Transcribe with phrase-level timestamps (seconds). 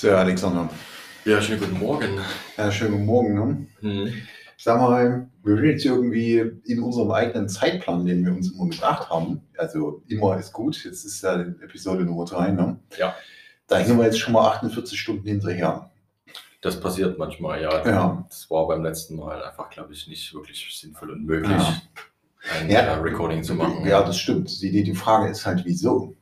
[0.00, 0.70] So, Alexander.
[1.26, 2.18] Ja, schönen guten Morgen.
[2.56, 3.34] Ja, schönen guten Morgen.
[3.34, 3.66] Ne?
[3.80, 4.14] Hm.
[4.56, 9.10] Sag mal, wir sind jetzt irgendwie in unserem eigenen Zeitplan, den wir uns immer gedacht
[9.10, 9.42] haben.
[9.58, 10.82] Also immer ist gut.
[10.84, 12.52] Jetzt ist ja Episode Nummer 3.
[12.52, 12.78] Ne?
[12.98, 13.14] Ja.
[13.66, 15.90] Da hängen wir jetzt schon mal 48 Stunden hinterher.
[16.62, 17.86] Das passiert manchmal, ja.
[17.86, 18.24] Ja.
[18.26, 21.82] Das war beim letzten Mal einfach, glaube ich, nicht wirklich sinnvoll und möglich, Ja.
[22.58, 22.80] ein Ja.
[22.80, 23.86] äh, Recording zu machen.
[23.86, 24.62] Ja, das stimmt.
[24.62, 26.16] Die, die Frage ist halt, wieso?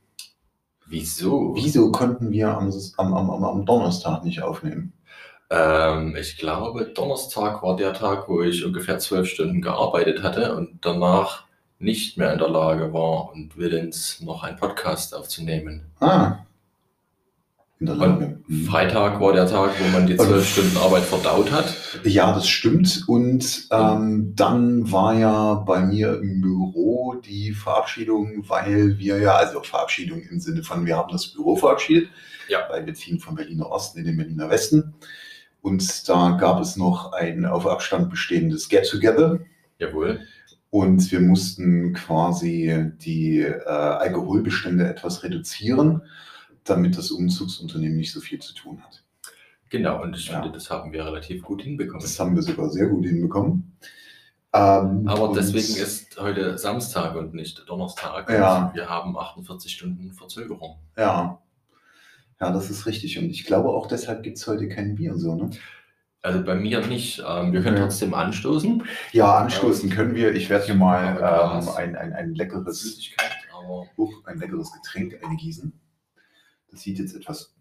[0.88, 1.54] Wieso?
[1.54, 4.92] Wieso konnten wir am, am, am, am- Donnerstag nicht aufnehmen?
[5.50, 10.78] Ähm, ich glaube, Donnerstag war der Tag, wo ich ungefähr zwölf Stunden gearbeitet hatte und
[10.80, 11.44] danach
[11.78, 15.82] nicht mehr in der Lage war und willens, noch einen Podcast aufzunehmen.
[16.00, 16.38] Ah.
[17.80, 18.24] In der Lage.
[18.26, 18.64] Und Mhm.
[18.64, 21.72] Freitag war der Tag, wo man die Und- zwölf Stunden Arbeit verdaut hat.
[22.04, 23.04] Ja, das stimmt.
[23.06, 29.62] Und ähm, dann war ja bei mir im Büro die Verabschiedung, weil wir ja, also
[29.62, 32.08] Verabschiedung im Sinne von, wir haben das Büro verabschiedet,
[32.48, 32.60] Ja.
[32.68, 34.94] weil wir ziehen vom Berliner Osten in den Berliner Westen.
[35.60, 39.38] Und da gab es noch ein auf Abstand bestehendes Get-Together.
[39.78, 40.20] Jawohl.
[40.70, 46.02] Und wir mussten quasi die äh, Alkoholbestände etwas reduzieren,
[46.68, 49.02] damit das Umzugsunternehmen nicht so viel zu tun hat.
[49.70, 50.40] Genau, und ich Ja.
[50.40, 52.00] finde, das haben wir relativ gut hinbekommen.
[52.00, 53.76] Das haben wir sogar sehr gut hinbekommen.
[54.54, 58.30] Ähm, Aber deswegen ist heute Samstag und nicht Donnerstag.
[58.30, 58.70] Ja.
[58.74, 60.78] Wir haben 48 Stunden Verzögerung.
[60.96, 61.38] Ja.
[62.40, 63.18] Ja, das ist richtig.
[63.18, 65.50] Und ich glaube auch deshalb gibt es heute kein Bier so, ne?
[66.22, 67.22] Also bei mir nicht.
[67.26, 67.82] Ähm, wir können Ja.
[67.82, 68.82] trotzdem anstoßen.
[69.12, 70.34] Ja, anstoßen können wir.
[70.34, 71.16] Ich werde hier mal
[71.62, 73.86] ähm, ein, ein, ein leckeres, Flüssigkeit, aber
[74.24, 75.72] ein leckeres Getränk eingießen.
[76.70, 77.54] Das sieht jetzt etwas,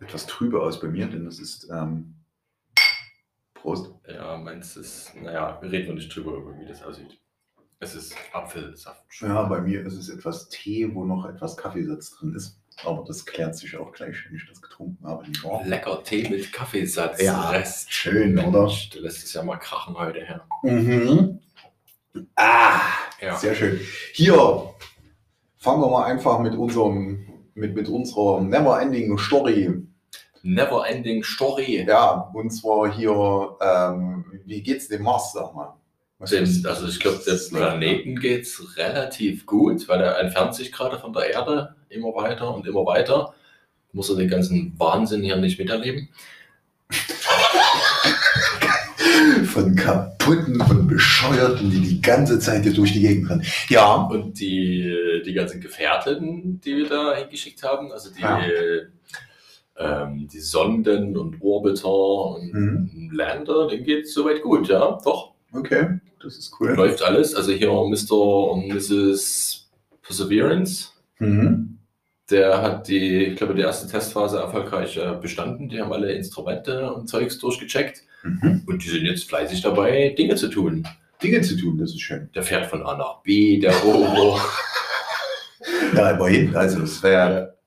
[0.00, 2.14] etwas trübe aus bei mir, denn das ist ähm,
[3.54, 3.90] Prost.
[4.08, 7.18] ja, meins ist, naja, wir reden noch nicht drüber, wie das aussieht.
[7.78, 9.04] Es ist Apfelsaft.
[9.20, 12.58] Ja, bei mir ist es etwas Tee, wo noch etwas Kaffeesatz drin ist.
[12.84, 15.26] Aber das klärt sich auch gleich, wenn ich das getrunken habe.
[15.42, 15.62] wahr?
[15.64, 17.20] Lecker Tee mit Kaffeesatz.
[17.22, 17.92] Ja, Rest.
[17.92, 18.70] schön, oder?
[18.92, 20.46] Du lässt es ja mal krachen heute her.
[20.62, 21.40] Mhm.
[22.36, 22.80] Ah,
[23.20, 23.36] Ja.
[23.36, 23.78] sehr schön.
[24.12, 24.74] Hier
[25.58, 29.72] fangen wir mal einfach mit unserem, mit, mit unserer Never-Ending Story.
[30.42, 31.84] Never Ending Story.
[31.86, 35.74] Ja, und zwar hier, ähm, wie geht's dem Mars, sag mal?
[36.30, 40.98] Dem, also ich glaube, dem Planeten geht es relativ gut, weil er entfernt sich gerade
[40.98, 43.32] von der Erde immer weiter und immer weiter.
[43.92, 46.08] Muss er den ganzen Wahnsinn hier nicht miterleben.
[49.50, 53.44] Von kaputten, von Bescheuerten, die die ganze Zeit hier durch die Gegend rennen.
[53.68, 58.40] Ja, Und die, die ganzen Gefährten, die wir da hingeschickt haben, also die, Ja.
[59.78, 63.10] ähm, die Sonden und Orbiter und Mhm.
[63.12, 65.32] Lander, denen geht es soweit gut, ja, doch.
[65.52, 66.74] okay, das ist cool.
[66.74, 67.34] Läuft alles.
[67.34, 68.50] Also hier Mr.
[68.52, 69.68] und Mrs.
[70.02, 70.90] Perseverance.
[71.18, 71.78] Mhm.
[72.30, 75.68] Der hat die, ich glaube, die erste Testphase erfolgreich äh, bestanden.
[75.68, 78.04] Die haben alle Instrumente und Zeugs durchgecheckt.
[78.22, 78.62] Mhm.
[78.66, 80.86] Und die sind jetzt fleißig dabei, Dinge zu tun.
[81.22, 82.30] Dinge zu tun, das ist schön.
[82.34, 84.40] Der fährt von A nach B, der Rover.
[85.94, 87.58] Ja, immerhin, also es wäre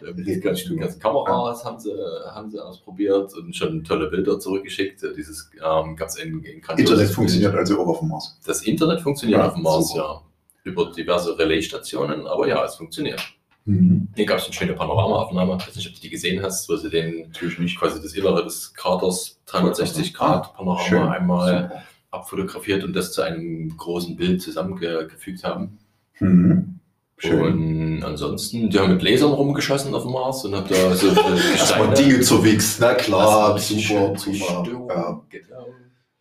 [0.00, 1.92] Ähm, Die ganzen, ganzen Kameras haben sie,
[2.32, 5.02] haben sie ausprobiert und schon tolle Bilder zurückgeschickt.
[5.16, 8.38] Dieses ähm, gab es in, in Internet funktioniert also auch auf dem Mars.
[8.46, 10.22] Das Internet funktioniert Ja, auf dem Mars, super.
[10.64, 10.70] ja.
[10.70, 13.20] Über diverse Relaisstationen, aber ja, es funktioniert.
[13.68, 14.08] Mhm.
[14.16, 15.56] Hier gab es eine schöne Panoramaaufnahme.
[15.60, 17.78] Ich weiß nicht, ob du die gesehen hast, wo sie den Natürlich nicht.
[17.78, 21.02] quasi das Innere des Kraters 360 Grad Panorama Schön.
[21.02, 21.82] einmal Super.
[22.10, 25.78] abfotografiert und das zu einem großen Bild zusammengefügt haben.
[26.18, 26.80] Mhm.
[27.18, 27.96] Schön.
[27.96, 31.08] Und ansonsten, die haben mit Lasern rumgeschossen auf dem Mars und haben da so
[31.52, 34.64] Erstmal Dinge zerwichst, na klar, super, super.
[34.88, 35.66] Ja, Genau.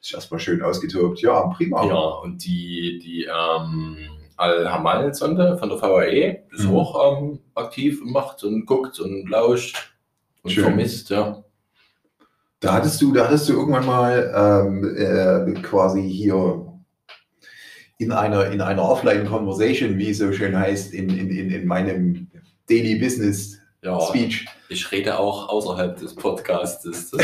[0.02, 1.22] ist erstmal schön ausgetobt.
[1.22, 1.86] Ja, prima.
[1.86, 3.98] Ja, und die, die ähm,
[4.38, 6.76] Al-Hamal-Sonde von der VAE ist Mhm.
[6.76, 9.92] auch ähm, aktiv und macht und guckt und lauscht
[10.44, 10.64] und Schön.
[10.64, 11.44] vermisst, ja.
[12.60, 14.34] Da hattest du, da hattest du irgendwann mal
[14.66, 16.64] ähm, äh, quasi hier
[18.00, 22.28] in einer, in einer Offline-Conversation, wie es so schön heißt, in, in, in, in meinem
[22.70, 24.46] Daily Business Ja, Speech.
[24.70, 27.14] Ich rede auch außerhalb des Podcastes.
[27.14, 27.20] äh,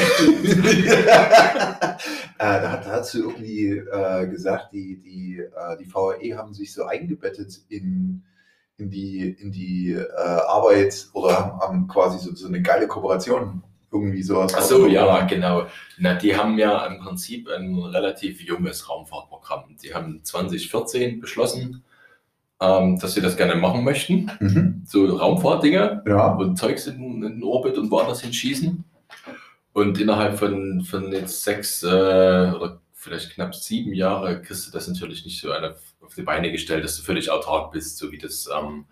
[2.38, 6.74] da, hat, da hast du irgendwie äh, gesagt, die, die, äh, die VAE haben sich
[6.74, 8.24] so eingebettet in,
[8.78, 13.64] in die, in die äh, Arbeit oder haben, haben quasi so, so eine geile Kooperation
[13.92, 14.54] irgendwie sowas.
[14.56, 15.68] Ach so, ja, genau.
[15.98, 19.76] Na, die haben ja im Prinzip ein relativ junges Raumfahrtprogramm.
[19.84, 21.84] Die haben 2014 beschlossen,
[22.64, 24.32] ähm, dass sie das gerne machen möchten.
[24.40, 24.84] Mhm.
[24.86, 26.34] So Raumfahrtdinge Ja.
[26.34, 28.84] und Zeugs in, in den Orbit und woanders hinschießen.
[29.74, 34.88] Und innerhalb von, von jetzt sechs äh, oder vielleicht knapp sieben Jahre kriegst du das
[34.88, 38.18] natürlich nicht so eine, auf die Beine gestellt, dass du völlig autark bist, so wie
[38.18, 38.86] das ähm,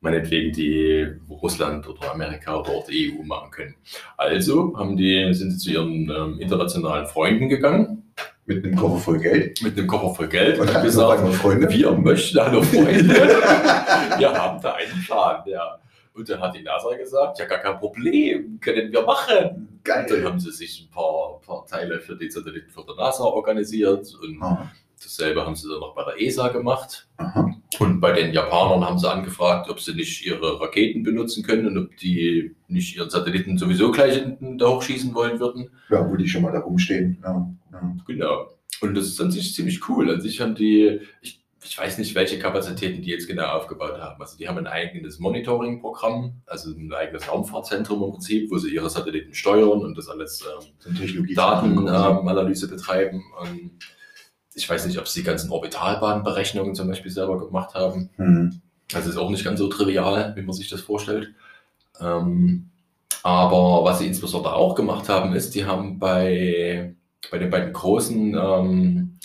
[0.00, 3.74] meinetwegen die Russland oder Amerika oder auch die EU machen können.
[4.16, 8.09] Also haben die, sind sie zu ihren ähm, internationalen Freunden gegangen.
[8.50, 9.62] Mit einem Koffer voll Geld.
[9.62, 11.70] Mit einem Koffer voll Geld Und und hatten gesagt, einmal Freunde.
[11.70, 13.14] wir möchten, hallo Freunde,
[14.18, 15.42] wir haben da einen Plan.
[15.46, 15.78] Ja.
[16.14, 19.36] Und dann hat die NASA gesagt, ja gar kein Problem, können wir machen.
[19.50, 20.24] Und dann Geil.
[20.24, 24.42] haben sie sich ein paar, paar Teile für die Satelliten für die NASA organisiert und
[24.42, 24.68] Aha.
[25.00, 27.06] dasselbe haben sie dann noch bei der ESA gemacht.
[27.18, 27.54] Aha.
[27.78, 31.78] Und bei den Japanern haben sie angefragt, ob sie nicht ihre Raketen benutzen können und
[31.78, 35.70] ob die nicht ihren Satelliten sowieso gleich hinten da hochschießen wollen würden.
[35.88, 37.18] Ja, wo die schon mal da rumstehen.
[37.22, 37.48] Ja.
[37.72, 37.96] Ja.
[38.06, 38.48] Genau.
[38.80, 40.10] Und das ist an sich ziemlich cool.
[40.10, 44.20] An sich haben die, ich, ich weiß nicht, welche Kapazitäten die jetzt genau aufgebaut haben.
[44.20, 48.90] Also die haben ein eigenes Monitoring-Programm, also ein eigenes Raumfahrtzentrum im Prinzip, wo sie ihre
[48.90, 50.44] Satelliten steuern und das alles
[50.84, 51.36] ähm.
[51.36, 53.22] Datenanalyse betreiben.
[53.40, 53.70] Und
[54.54, 58.10] ich weiß nicht, ob sie die ganzen Orbitalbahnberechnungen zum Beispiel selber gemacht haben.
[58.16, 58.60] Hm.
[58.88, 61.34] Das ist auch nicht ganz so trivial, wie man sich das vorstellt.
[62.00, 62.70] Ähm,
[63.22, 66.94] aber was sie insbesondere auch gemacht haben, ist, die haben bei,
[67.30, 69.18] bei den beiden großen ähm,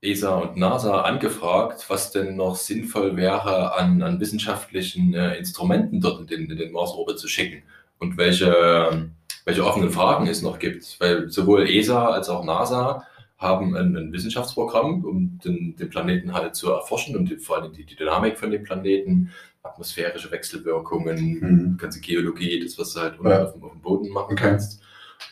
[0.00, 6.20] ESA und NASA angefragt, was denn noch sinnvoll wäre, an, an wissenschaftlichen äh, Instrumenten dort
[6.20, 7.62] in den, in den Mars-Orbit zu schicken
[7.98, 9.10] und welche,
[9.44, 10.98] welche offenen Fragen es noch gibt.
[10.98, 13.06] Weil sowohl ESA als auch NASA
[13.42, 17.72] haben ein, ein Wissenschaftsprogramm, um den, den Planeten halt zu erforschen und die, vor allem
[17.72, 19.30] die, die Dynamik von dem Planeten,
[19.64, 21.76] atmosphärische Wechselwirkungen, Mhm.
[21.76, 23.44] ganze Geologie, das, was du halt Ja.
[23.44, 24.48] auf, dem, auf dem Boden machen Okay.
[24.50, 24.80] kannst.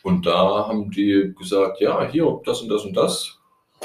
[0.03, 3.40] Und da haben die gesagt, ja, hier, das und das und das.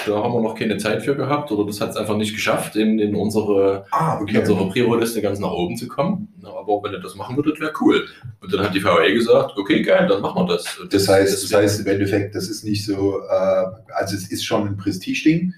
[0.05, 2.75] Da haben wir noch keine Zeit für gehabt oder das hat es einfach nicht geschafft,
[2.75, 4.39] in, in unsere, Ah, in okay.
[4.39, 6.27] unsere Prio-Liste ganz nach oben zu kommen.
[6.43, 8.05] Aber wenn ihr das machen würdet, wäre cool.
[8.41, 10.77] Und dann hat die VAE gesagt, okay, geil, dann machen wir das.
[10.77, 14.43] Und Das heißt, das heißt im Endeffekt, das ist nicht so, äh, also es ist
[14.43, 15.53] schon ein Prestigeding,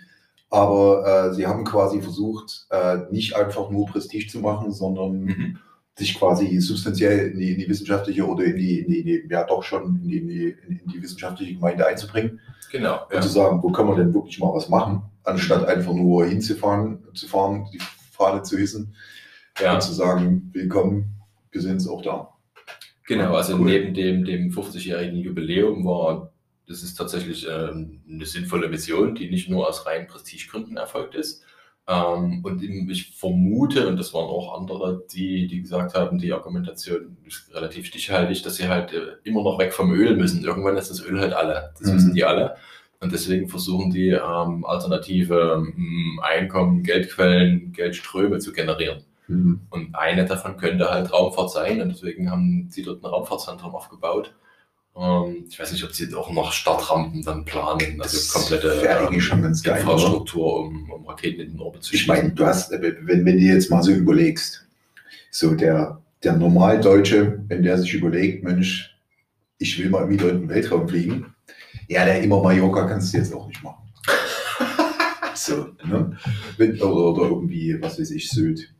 [0.52, 5.58] aber äh, sie haben quasi versucht, äh, nicht einfach nur Prestige zu machen, sondern Mhm.
[5.98, 9.64] Sich quasi substanziell in die, in die wissenschaftliche oder in die, in die, ja doch
[9.64, 12.40] schon in die, in die, in die wissenschaftliche Gemeinde einzubringen
[12.72, 13.06] Genau.
[13.06, 13.22] und Ja.
[13.22, 17.28] zu sagen, wo kann man denn wirklich mal was machen, anstatt einfach nur hinzufahren, zu
[17.28, 17.80] fahren, die
[18.12, 18.94] Fahne zu hissen
[19.60, 19.74] ja.
[19.74, 21.16] und zu sagen, willkommen,
[21.52, 22.30] wir sind jetzt auch da.
[23.08, 23.66] Genau, also Cool.
[23.66, 26.32] neben dem, dem 50-jährigen Jubiläum war
[26.70, 31.42] das ist tatsächlich ähm, eine sinnvolle Mission, die nicht nur aus reinen Prestigegründen erfolgt ist.
[31.90, 37.16] Ähm, und ich vermute, und das waren auch andere, die, die gesagt haben, die Argumentation
[37.26, 40.44] ist relativ stichhaltig, dass sie halt äh, immer noch weg vom Öl müssen.
[40.44, 41.72] Irgendwann ist das Öl halt alle.
[41.80, 41.96] Das Mhm.
[41.96, 42.56] wissen die alle.
[43.00, 49.04] Und deswegen versuchen die ähm, alternative ähm, Einkommen, Geldquellen, Geldströme zu generieren.
[49.28, 49.62] Mhm.
[49.70, 54.34] Und eine davon könnte halt Raumfahrt sein und deswegen haben sie dort ein Raumfahrtzentrum aufgebaut.
[55.00, 59.24] Ähm, ich weiß nicht, ob sie auch noch Startrampen dann planen, also Das komplette eigentlich
[59.24, 59.80] schon ganz geil?
[59.80, 63.38] Infrastruktur, um, um Raketen in den Orbit zu Ich meine, du hast, äh, wenn, wenn
[63.38, 64.66] du jetzt mal so überlegst,
[65.30, 68.98] so der, der Normaldeutsche, wenn der sich überlegt, Mensch,
[69.60, 71.36] ich will mal wieder in den Weltraum fliegen,
[71.88, 73.88] ja, der immer Mallorca kannst du jetzt auch nicht machen.
[75.36, 76.18] so, ne?
[76.58, 78.74] Wenn, oder, oder irgendwie, was weiß ich, Sylt,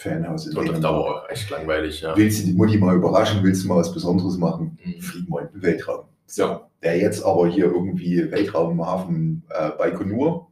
[0.00, 0.82] Fanhaus in auf Dänemark.
[0.82, 2.16] Dauer echt langweilig, ja.
[2.16, 5.00] Willst du die Mutti mal überraschen, willst du mal was Besonderes machen, Mhm.
[5.00, 6.06] fliegen wir in den Weltraum.
[6.26, 6.70] So, Ja.
[6.82, 10.50] der jetzt aber hier irgendwie Weltraumhafen äh, Baikonur,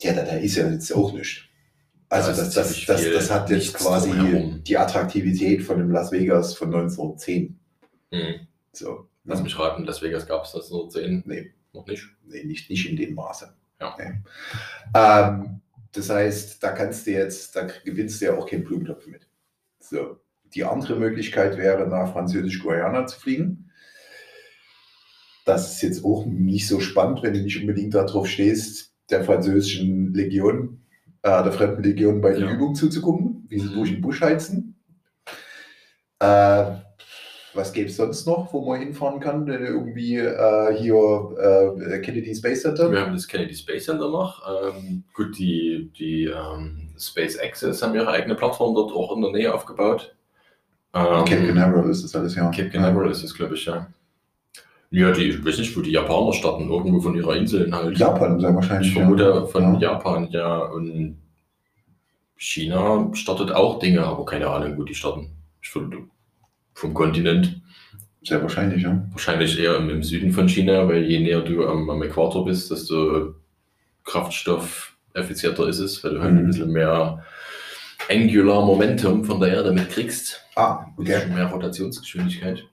[0.00, 1.42] ja, da, da ist ja jetzt auch nichts.
[2.08, 4.12] Also Da das, das, das, das hat jetzt quasi
[4.66, 7.58] die Attraktivität von dem Las Vegas von 1910.
[8.12, 8.46] Mhm.
[8.72, 11.24] So, Lass mich raten, Las Vegas gab es das nur 10?
[11.26, 11.50] Nee.
[11.72, 12.04] Noch nicht?
[12.28, 13.52] nee, nicht, nicht in dem Maße.
[13.80, 13.96] Ja.
[15.96, 19.26] Das heißt, da kannst du jetzt, da gewinnst du ja auch keinen Blumentopf mit.
[19.80, 20.18] So.
[20.54, 23.70] Die andere Möglichkeit wäre, nach Französisch-Guayana zu fliegen.
[25.44, 30.12] Das ist jetzt auch nicht so spannend, wenn du nicht unbedingt darauf stehst, der französischen
[30.12, 30.80] Legion,
[31.22, 32.52] äh, der fremden Legion bei den Ja.
[32.52, 33.74] Übungen zuzugucken, wie sie Mhm.
[33.74, 34.76] durch den Busch heizen.
[36.18, 36.64] Äh,
[37.56, 39.46] was gäbe es sonst noch, wo man hinfahren kann?
[39.46, 42.90] Denn Irgendwie äh, hier äh, Kennedy Space Center.
[42.90, 44.42] Wir haben das Kennedy Space Center noch.
[44.46, 49.32] Ähm, gut, die, die ähm, Space Access haben ihre eigene Plattform dort auch in der
[49.32, 50.14] Nähe aufgebaut.
[50.94, 52.50] Ähm, Cape Canaveral ist das alles, ja.
[52.50, 53.86] Cape Canaveral ist es, glaube ich, ja.
[54.90, 57.98] Ja, die, ich weiß nicht, wo die Japaner starten, irgendwo von ihrer Insel halt.
[57.98, 58.88] Japan sehr wahrscheinlich.
[58.88, 59.46] Ich vermute ja.
[59.46, 59.92] von ja.
[59.92, 60.58] Japan, ja.
[60.58, 61.18] Und
[62.36, 65.32] China startet auch Dinge, aber keine Ahnung, wo die starten.
[65.60, 65.98] Ich würde
[66.76, 67.60] vom Kontinent.
[68.22, 69.06] Sehr wahrscheinlich, ja.
[69.12, 72.70] Wahrscheinlich eher im, im Süden von China, weil je näher du am, am Äquator bist,
[72.70, 73.34] desto
[74.04, 76.38] kraftstoffeffizienter ist es, weil du halt Mhm.
[76.40, 77.24] ein bisschen mehr
[78.10, 80.42] Angular Momentum von der Erde mitkriegst.
[80.54, 81.26] Ah, okay.
[81.28, 82.64] mehr Rotationsgeschwindigkeit.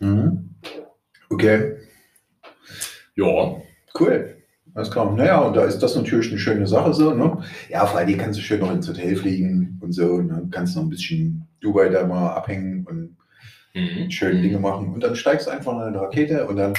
[0.00, 0.50] Mhm.
[1.30, 1.76] Okay,
[3.16, 3.56] Ja,
[4.00, 4.33] cool.
[4.74, 5.10] Alles klar.
[5.12, 7.14] Naja, und da ist das natürlich eine schöne Sache so.
[7.14, 7.42] Ne?
[7.70, 10.20] Ja, Friday kannst du schön noch ins Hotel fliegen und so.
[10.20, 10.48] Ne?
[10.50, 13.16] Kannst noch ein bisschen Dubai da mal abhängen und
[13.74, 14.10] Mhm.
[14.10, 14.92] schöne Dinge machen.
[14.94, 16.74] Und dann steigst du einfach in eine Rakete und dann.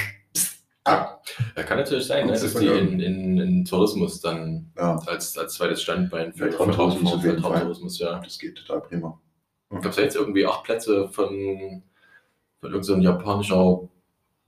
[0.86, 1.18] Ja,
[1.56, 5.82] kann natürlich sein, ne, dass die in, in, in Tourismus dann Ja, als, als zweites
[5.82, 7.24] Standbein für, für Weltraumtourismus Fall.
[7.24, 8.20] Weltraumtourismus, ja.
[8.20, 9.20] das geht total prima.
[9.64, 11.28] Ich glaube, es jetzt irgendwie acht Plätze von,
[12.60, 13.80] von irgendeinem so einem japanischer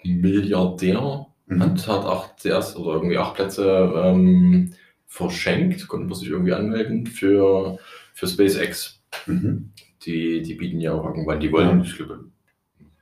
[0.05, 1.62] Milliardär Mhm.
[1.62, 4.73] hat, hat acht, zuerst oder irgendwie acht Plätze ähm,
[5.07, 7.78] verschenkt, konnte man sich irgendwie anmelden für,
[8.14, 9.00] für SpaceX.
[9.26, 9.73] Mhm.
[10.05, 11.85] Die, die bieten ja auch irgendwann, die wollen, Ja.
[11.85, 12.25] ich glaube,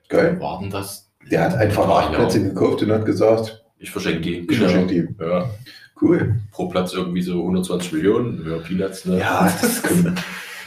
[0.08, 0.40] Geil.
[0.40, 1.10] warten das?
[1.30, 2.12] Der hat einfach acht.
[2.14, 4.46] Plätze gekauft und hat gesagt, Ich verschenke die.
[4.48, 5.22] ich verschenke die.
[5.24, 5.50] Ja,
[6.00, 6.36] Cool.
[6.52, 9.18] pro Platz irgendwie so 120 Millionen, ja, Peanuts, ne?
[9.18, 10.12] Ja, das kommt.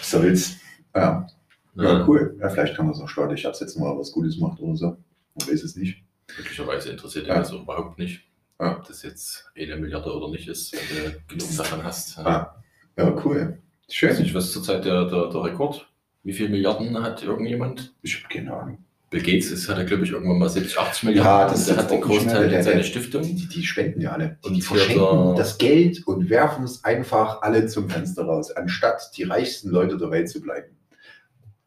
[0.02, 0.58] Soll's.
[0.96, 1.28] Ja.
[1.76, 2.36] ja, Ja, cool.
[2.42, 4.86] Ja, vielleicht kann das auch steuerlich absetzen, weil er was Gutes macht oder so.
[4.88, 6.04] Man weiß es nicht.
[6.38, 7.34] Möglicherweise interessiert Ja.
[7.36, 7.40] ja.
[7.40, 8.22] das überhaupt nicht,
[8.60, 8.78] Ja.
[8.78, 12.18] ob das jetzt eine Milliarde oder nicht ist, wenn du genug davon hast.
[12.20, 12.56] Ah.
[12.98, 13.60] Ja, cool.
[13.88, 14.24] Ich weiß Schön.
[14.24, 15.88] nicht, was ist zurzeit der, der, der Rekord?
[16.24, 17.94] Wie viele Milliarden hat irgendjemand?
[18.02, 18.84] Ich habe keine Ahnung.
[19.10, 21.54] Bill Gates ist, hat er, glaube ich, irgendwann mal 70, 80 Ja, Milliarden.
[21.56, 23.24] das der ist hat den mehr, Großteil der- in seine der- Stiftung.
[23.24, 24.38] Die, die spenden ja alle.
[24.44, 29.24] Und die verschenken das Geld und werfen es einfach alle zum Fenster raus, anstatt die
[29.24, 30.76] reichsten Leute der Welt zu bleiben.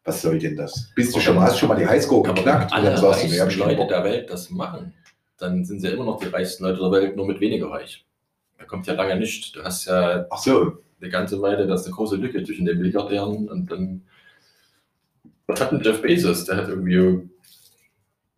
[0.05, 0.91] Was soll denn das?
[0.95, 3.23] Bist du schon mal, hast schon mal die Highscore geknackt wenn und dann alle sagst
[3.23, 4.93] du, nee, hab reichsten ich keinen Leute der Welt das machen,
[5.37, 8.05] dann sind sie ja immer noch die reichsten Leute der Welt, nur mit weniger reich.
[8.57, 9.51] Da kommt ja lange nichts.
[9.51, 12.79] Du hast ja Ach so, eine ganze Weile, das ist eine große Lücke zwischen den
[12.79, 14.03] Milliardären und dann.
[15.47, 16.45] Was hat denn Jeff Bezos?
[16.45, 17.29] Der hat irgendwie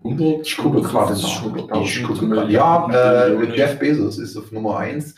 [0.03, 1.13] 100, ich gucke gerade.
[1.83, 2.51] Ich gucke gerade.
[2.51, 5.15] Ja, äh, Jeff Bezos ist auf Nummer 1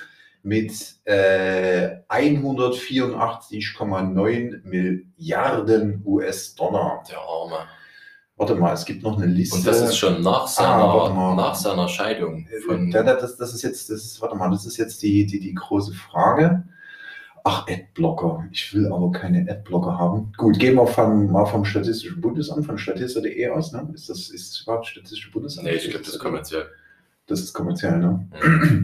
[0.47, 0.71] mit
[1.03, 7.03] äh, 184,9 Milliarden US-Dollar.
[7.09, 7.65] Der Arme.
[8.37, 9.57] Warte mal, es gibt noch eine Liste.
[9.57, 11.35] Und das ist schon nach seiner, Ah, warte mal.
[11.35, 12.47] nach seiner Scheidung.
[12.65, 15.53] Von, das, das ist jetzt, das ist, warte mal, das ist jetzt die, die, die
[15.53, 16.63] große Frage.
[17.43, 18.45] Ach, Adblocker.
[18.51, 20.31] Ich will aber keine Adblocker haben.
[20.37, 23.73] Gut, gehen wir vom, mal vom Statistischen Bundesamt, von statista.de aus.
[23.73, 23.89] Ne?
[23.93, 25.65] Ist das ist überhaupt Statistische Bundesamt?
[25.65, 26.67] nee, ich glaube, das ist kommerziell.
[27.27, 28.27] Das ist kommerziell, ne?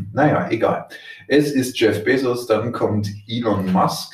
[0.13, 0.87] naja, egal.
[1.27, 4.13] Es ist Jeff Bezos, dann kommt Elon Musk,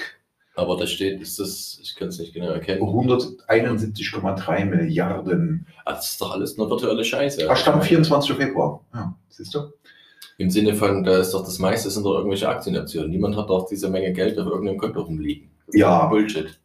[0.56, 2.82] Aber da steht, ist das, ich kann es nicht genau erkennen.
[2.82, 5.66] 171,3 Milliarden.
[5.86, 7.48] Ah, das ist doch alles nur virtuelle Scheiße.
[7.50, 8.36] Ach, stand 24.
[8.36, 8.84] Februar.
[8.94, 9.72] Ja, siehst du?
[10.38, 13.10] Im Sinne von, da ist doch das meiste sind doch irgendwelche Aktienoptionen.
[13.10, 15.50] Niemand hat doch diese Menge Geld auf irgendeinem Konto rumliegen.
[15.74, 16.60] Ja, Bullshit.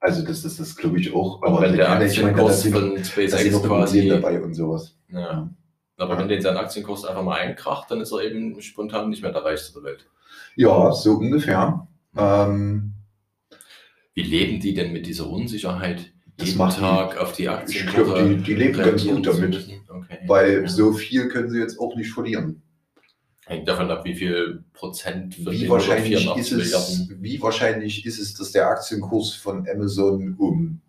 [0.00, 1.42] also das, das, das glaube ich auch.
[1.42, 4.08] Aber wenn der ich meine, da Aktienkurs sind, von SpaceX quasi.
[4.08, 4.96] Dabei und sowas.
[5.12, 5.48] Ja.
[5.98, 9.32] Aber wenn den sein Aktienkurs einfach mal einkracht, dann ist er eben spontan nicht mehr
[9.32, 10.06] der reichste der Welt.
[10.56, 11.86] Ja, so ungefähr.
[12.16, 12.92] Ähm,
[14.14, 17.48] Wie leben die denn mit dieser Unsicherheit, Das jeden macht die- Tag auf die ich
[17.50, 19.68] Aktienkurse glaube, die, die leben ganz gut damit.
[19.88, 20.18] Okay.
[20.26, 20.68] Weil Ja.
[20.68, 22.62] so viel können sie jetzt auch nicht verlieren.
[23.46, 28.18] Hängt davon ab, wie viel Prozent von Wie wahrscheinlich, 184 ist es, wie wahrscheinlich ist
[28.18, 30.80] es, dass der Aktienkurs von Amazon um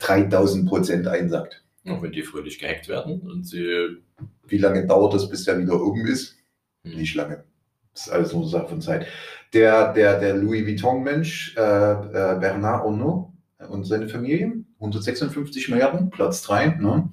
[0.00, 1.63] 3000 Prozent einsackt?
[1.86, 3.98] Auch wenn die fröhlich gehackt werden und sie.
[4.46, 6.36] Wie lange dauert das, bis der wieder oben ist?
[6.84, 7.44] Hm, Nicht lange.
[7.92, 9.06] Das ist alles nur eine Sache von Zeit.
[9.52, 13.28] Der, der, der Louis Vuitton-Mensch, äh, äh, Bernard Arnault
[13.68, 16.66] und seine Familie, 156 Milliarden, Platz 3.
[16.66, 16.76] Ne?
[16.80, 17.10] Mhm.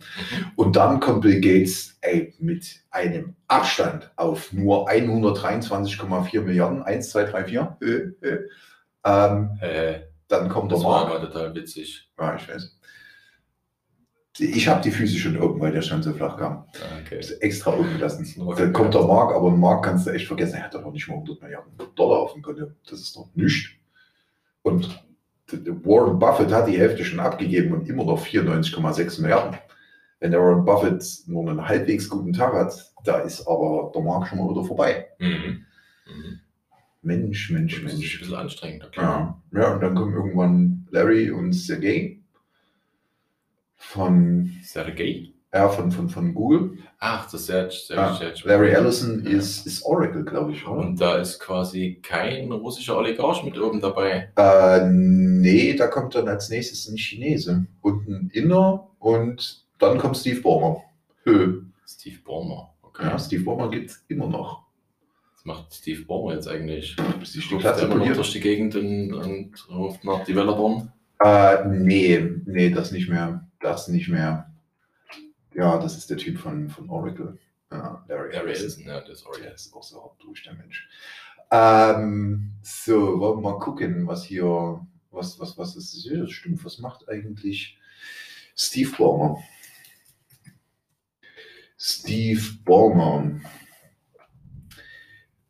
[0.56, 6.82] Und dann kommt Bill Gates ey, mit einem Abstand auf nur 123,4 Milliarden.
[6.84, 7.78] 1, 2, 3, 4.
[7.82, 7.86] Äh,
[8.28, 8.40] äh.
[9.06, 11.16] Ähm, Äh, dann kommt der das war Mark.
[11.20, 12.10] aber total witzig.
[12.18, 12.80] Ja, ich weiß.
[14.42, 16.66] Ich habe die Füße schon oben, weil der schon so flach kam.
[16.76, 17.20] Ah, Okay.
[17.42, 18.26] Extra oben gelassen.
[18.38, 19.04] Dann kein kommt der.
[19.04, 20.56] Mark, aber Mark kannst du echt vergessen.
[20.56, 22.68] Er hat doch noch nicht mal 100 Milliarden Dollar auf dem Konto.
[22.90, 23.70] Das ist doch nichts.
[24.64, 25.04] Und
[25.52, 29.60] Warren Buffett hat die Hälfte schon abgegeben und immer noch 94,6 Milliarden.
[30.20, 34.28] Wenn der Warren Buffett nur einen halbwegs guten Tag hat, da ist aber der Mark
[34.28, 35.08] schon mal wieder vorbei.
[35.20, 35.66] Mhm.
[36.06, 36.40] Mhm.
[37.02, 38.20] Mensch, Mensch, Das ist ein Mensch.
[38.20, 38.92] bisschen anstrengend.
[38.92, 39.42] klar.
[39.52, 42.21] Ja, ja, und dann kommen irgendwann Larry und Sergey
[43.92, 45.34] von, Sergey?
[45.54, 46.78] ja, von, von, von Google.
[47.00, 49.32] Ach, das ist sehr, sehr, Ah, Larry Ellison Ja.
[49.32, 50.80] ist, ist Oracle, glaube ich, oder?
[50.82, 54.32] Und da ist quasi kein russischer Oligarch mit oben dabei.
[54.38, 60.16] Äh, nee, da kommt dann als nächstes ein Chinese und ein Inner und dann kommt
[60.18, 60.84] Steve Ballmer.
[61.26, 61.64] Hö.
[61.86, 62.74] Steve Ballmer.
[62.84, 63.04] Okay.
[63.08, 64.64] Ja, Steve Ballmer gibt es immer noch.
[65.36, 66.96] Was macht Steve Ballmer jetzt eigentlich?
[66.96, 70.94] Die Ruft er immer noch durch die Gegend und, und ruft nach Developern.
[71.24, 73.48] Äh, nee, nee, das nicht mehr.
[73.62, 74.52] Das nicht mehr.
[75.54, 77.38] Ja, das ist der Typ von, von Oracle.
[77.72, 78.86] Ja, Larry, Larry Ellison.
[78.86, 79.54] Ja, der ist Der Oracle.
[79.54, 80.90] ist auch so durch der Mensch.
[81.52, 86.64] Ähm, so, wollen wir mal gucken, was hier, was, was, was ist, ja, das stimmt,
[86.64, 87.78] was macht eigentlich
[88.56, 89.38] Steve Ballmer?
[91.78, 93.42] Steve Ballmer.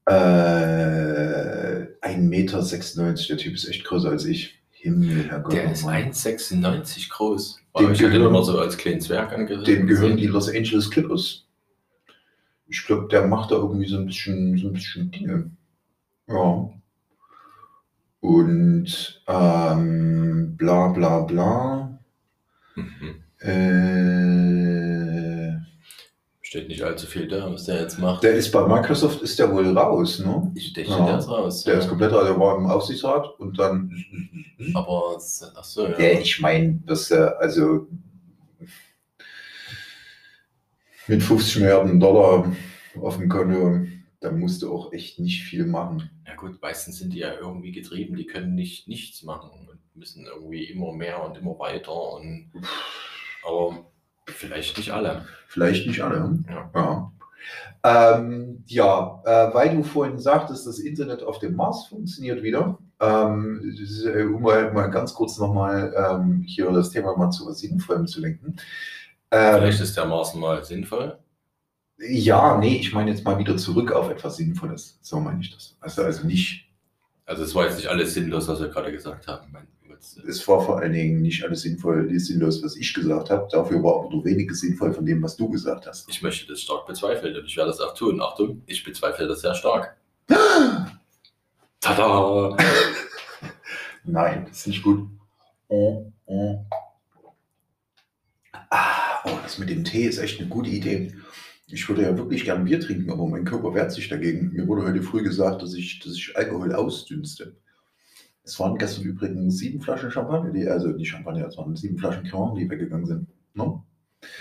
[0.06, 2.62] Äh, 1,96 Meter,
[3.30, 4.61] der Typ ist echt größer als ich.
[4.82, 5.54] Himmel, Herrgott.
[5.54, 6.04] Der ist nochmal.
[6.04, 7.56] 1,96 groß.
[7.78, 9.64] Dem Aber ich gehören- immer so als kleinen Zwerg angesehen.
[9.66, 11.46] Dem gehören die Los Angeles Clippers.
[12.68, 15.52] Ich glaube, der macht da irgendwie so ein bisschen, so ein bisschen Dinge.
[16.28, 16.70] Ja.
[18.22, 22.00] Und ähm, bla bla bla.
[22.76, 23.16] Mhm.
[23.40, 24.61] Äh,
[26.52, 28.24] Steht nicht allzu viel da, was der jetzt macht.
[28.24, 30.52] der ist bei Microsoft ist der wohl raus, ne?
[30.54, 31.06] ich denke, Ja.
[31.06, 31.64] der ist raus.
[31.64, 31.80] Der ja.
[31.80, 33.90] ist komplett raus, der war im Aufsichtsrat und dann.
[34.74, 35.98] Aber, ach so, ja.
[35.98, 37.88] Ja, ich meine, dass er also
[41.08, 42.54] mit 50 Milliarden Dollar
[43.00, 43.88] auf dem Konto,
[44.20, 46.10] da musst du auch echt nicht viel machen.
[46.28, 50.26] Ja gut, meistens sind die ja irgendwie getrieben, die können nicht nichts machen und müssen
[50.26, 52.52] irgendwie immer mehr und immer weiter und
[53.48, 53.86] aber
[54.28, 55.26] vielleicht nicht alle.
[55.48, 56.40] Vielleicht nicht alle.
[56.50, 56.72] Ja.
[56.76, 57.12] Ja,
[57.84, 62.78] ähm, ja äh, weil du vorhin sagtest, das Internet auf dem Mars funktioniert wieder.
[63.00, 63.76] Ähm,
[64.06, 68.08] äh, um mal, mal ganz kurz nochmal ähm, hier das Thema mal zu was Sinnvollem
[68.08, 68.58] zu lenken.
[69.32, 71.18] Ähm, Vielleicht ist der Mars mal sinnvoll.
[72.00, 75.00] Ja, nee, ich meine jetzt mal wieder zurück auf etwas Sinnvolles.
[75.02, 75.78] So meine ich das.
[75.82, 76.68] Also, also nicht,
[77.26, 79.56] Also es war jetzt nicht alles sinnlos, was wir gerade gesagt haben.
[80.02, 83.48] Äh, es war vor allen Dingen nicht alles sinnvoll, sinnlos, was ich gesagt habe.
[83.52, 86.10] Dafür war aber nur weniges sinnvoll von dem, was du gesagt hast.
[86.10, 88.22] ich möchte das stark bezweifeln und ich werde das auch tun.
[88.22, 89.98] Achtung, ich bezweifle das sehr stark.
[91.80, 92.58] Tada!
[94.04, 95.08] Nein, das ist nicht gut.
[95.68, 96.66] Oh, oh.
[98.70, 101.14] Ah, oh, das mit dem Tee ist echt eine gute Idee.
[101.68, 104.52] Ich würde ja wirklich gern Bier trinken, aber mein Körper wehrt sich dagegen.
[104.54, 107.56] Mir wurde heute früh gesagt, dass ich, dass ich Alkohol ausdünste.
[108.44, 112.24] Es waren gestern übrigens sieben Flaschen Champagner, die, also nicht Champagner, es waren sieben Flaschen
[112.24, 113.28] Cremant, die weggegangen sind.
[113.54, 113.82] Ne?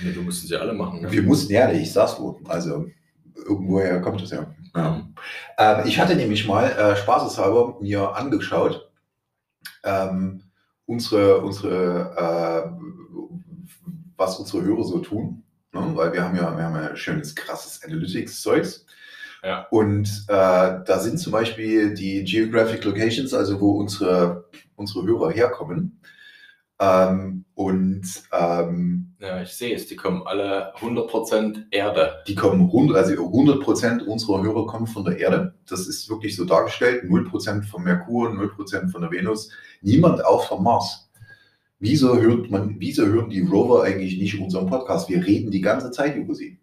[0.02, 1.02] Nee, du mussten sie alle machen.
[1.02, 1.12] Ne?
[1.12, 2.40] Wir mussten, ja, ich sag's wo.
[2.44, 2.86] Also,
[3.34, 4.54] irgendwoher kommt das ja.
[4.74, 5.08] Ja.
[5.58, 8.90] Ähm, ich hatte nämlich mal äh, spaßeshalber mir angeschaut,
[9.84, 10.42] ähm,
[10.86, 12.70] unsere, unsere, äh,
[14.16, 15.42] was unsere Hörer so tun.
[15.72, 15.90] Ne?
[15.94, 18.86] Weil wir haben ja, wir haben ja schönes, krasses Analytics-Zeugs.
[19.42, 19.66] Ja.
[19.70, 20.32] Und äh,
[20.84, 24.44] da sind zum Beispiel die Geographic Locations, also wo unsere,
[24.76, 26.00] unsere Hörer herkommen.
[26.80, 32.22] Ähm, und ähm, ja, ich sehe es, die kommen alle 100% Erde.
[32.26, 35.54] Die kommen 100, also 100 Prozent unserer Hörer kommen von der Erde.
[35.68, 37.04] Das ist wirklich so dargestellt.
[37.04, 39.50] 0 Prozent von Merkur, 0 Prozent von der Venus.
[39.82, 41.10] Niemand auch vom Mars.
[41.78, 45.10] Wieso hört man, wieso hören die Rover eigentlich nicht unseren Podcast?
[45.10, 46.58] Wir reden die ganze Zeit über sie.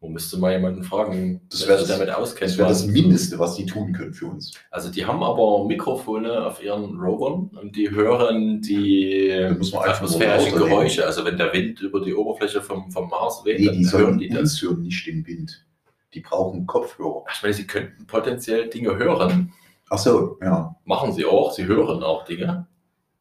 [0.00, 2.50] Wo müsste mal jemanden fragen, Das wäre sich das- damit auskennt?
[2.52, 4.52] Das wäre das Mindeste, was die tun können für uns.
[4.70, 10.56] Also die haben aber Mikrofone auf ihren Rovern und die hören die Dann man atmosphärischen.
[10.56, 11.04] Geräusche.
[11.04, 13.90] Also wenn der Wind über die Oberfläche vom, vom Mars weht, Nee, dann die hören
[14.04, 14.62] sollen die das.
[14.62, 15.64] hören, nicht den Wind.
[16.14, 17.24] Die brauchen Kopfhörer.
[17.28, 19.52] Ach, Ich meine, sie könnten potenziell Dinge hören.
[19.90, 20.76] Ach so, ja.
[20.84, 22.66] Machen sie auch, sie hören auch Dinge.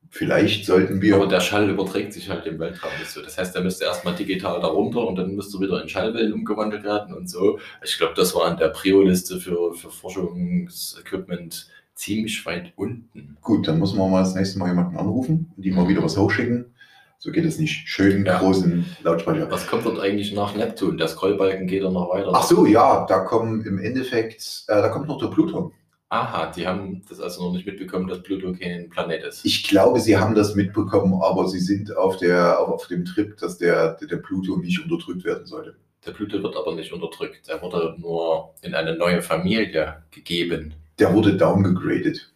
[0.10, 1.16] Vielleicht sollten wir.
[1.16, 3.22] Aber der Schall überträgt sich halt im Weltraum nicht so.
[3.22, 7.14] Das heißt, der müsste erstmal digital darunter und dann müsste wieder in Schallwellen umgewandelt werden
[7.14, 7.60] und so.
[7.84, 13.38] Ich glaube, das war an der Prio-Liste für, für Forschungsequipment ziemlich weit unten.
[13.42, 16.18] Gut, dann muss man mal das nächste Mal jemanden anrufen und die mal wieder was
[16.18, 16.74] hochschicken.
[17.20, 17.88] So geht es nicht.
[17.90, 18.38] Schönen Ja.
[18.38, 19.50] großen Lautsprecher.
[19.50, 20.98] Was kommt dort eigentlich nach Neptun?
[21.00, 22.32] Der Scrollbalken geht dann noch weiter.
[22.32, 25.74] Ach so, ja, da kommen im Endeffekt, äh, da kommt noch der Pluto.
[26.10, 29.44] Aha, die haben das also noch nicht mitbekommen, dass Pluto kein Planet ist.
[29.46, 33.58] Ich glaube, sie haben das mitbekommen, aber sie sind auf, der, auf dem Trip, dass
[33.58, 35.76] der, der, Pluto nicht unterdrückt werden sollte.
[36.06, 37.50] Der Pluto wird aber nicht unterdrückt.
[37.50, 40.74] Er wurde nur in eine neue Familie gegeben.
[40.98, 42.32] Der wurde downgegradet.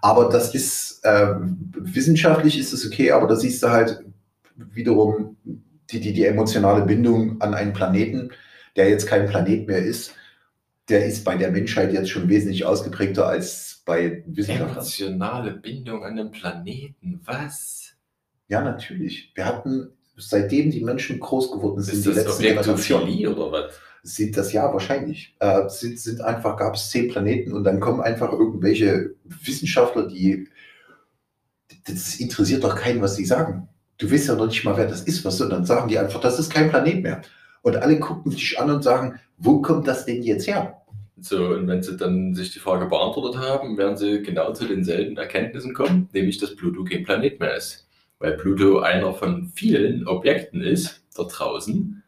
[0.00, 1.34] Aber das ist, äh,
[1.74, 4.00] wissenschaftlich ist es okay, aber da siehst du halt
[4.56, 5.36] wiederum
[5.90, 8.32] die, die, die emotionale Bindung an einen Planeten,
[8.74, 10.14] der jetzt kein Planet mehr ist,
[10.92, 14.76] der ist bei der Menschheit jetzt schon wesentlich ausgeprägter als bei Wissenschaftlern.
[14.76, 17.20] Emotionale Bindung an den Planeten.
[17.24, 17.94] Was?
[18.48, 19.32] Ja, natürlich.
[19.34, 23.74] Wir hatten, seitdem die Menschen groß geworden sind, Ist die das letzten Generationen, oder was?
[24.02, 25.34] sind das ja wahrscheinlich.
[25.38, 30.48] Äh, sind, sind einfach, gab es zehn Planeten und dann kommen einfach irgendwelche Wissenschaftler, die,
[31.86, 33.68] das interessiert doch keinen, was sie sagen.
[33.96, 36.38] Du weißt ja noch nicht mal, wer das ist, was, sondern sagen die einfach, das
[36.38, 37.22] ist kein Planet mehr.
[37.62, 40.81] Und alle gucken sich an und sagen, wo kommt das denn jetzt her?
[41.24, 45.16] So, und wenn sie dann sich die Frage beantwortet haben, werden sie genau zu denselben
[45.16, 47.86] Erkenntnissen kommen, nämlich, dass Pluto kein Planet mehr ist.
[48.18, 52.02] Weil Pluto einer von vielen Objekten ist, da draußen.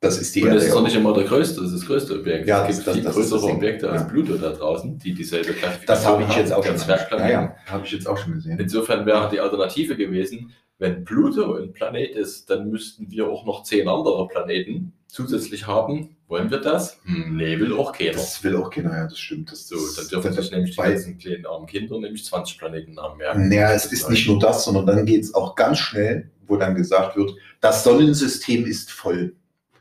[0.00, 0.74] Das ist die und das ist ja.
[0.76, 2.46] doch nicht immer der größte, das ist das größte Objekt.
[2.46, 3.56] Ja, es das- gibt das- viel das das größere Ding.
[3.56, 4.08] Objekte als Ja.
[4.08, 6.76] Pluto da draußen, die dieselbe Klassifikation Das habe ich jetzt auch schon.
[6.78, 7.24] Zwergplanet.
[7.26, 8.58] Ja, ja, habe ich jetzt auch schon gesehen.
[8.60, 13.64] Insofern wäre die Alternative gewesen, wenn Pluto ein Planet ist, dann müssten wir auch noch
[13.64, 16.16] zehn andere Planeten zusätzlich haben.
[16.28, 17.00] Wollen wir das?
[17.04, 18.12] Hm, nee, will auch keiner.
[18.12, 19.50] Das will auch keiner, ja, das stimmt.
[19.50, 23.48] Das, so, dann dürfen sich nämlich die ganzen kleinen armen Kinder nämlich 20 Planetennamen merken.
[23.48, 26.74] Naja, es ist nicht nur das, sondern dann geht es auch ganz schnell, wo dann
[26.74, 29.34] gesagt wird, das Sonnensystem ist voll.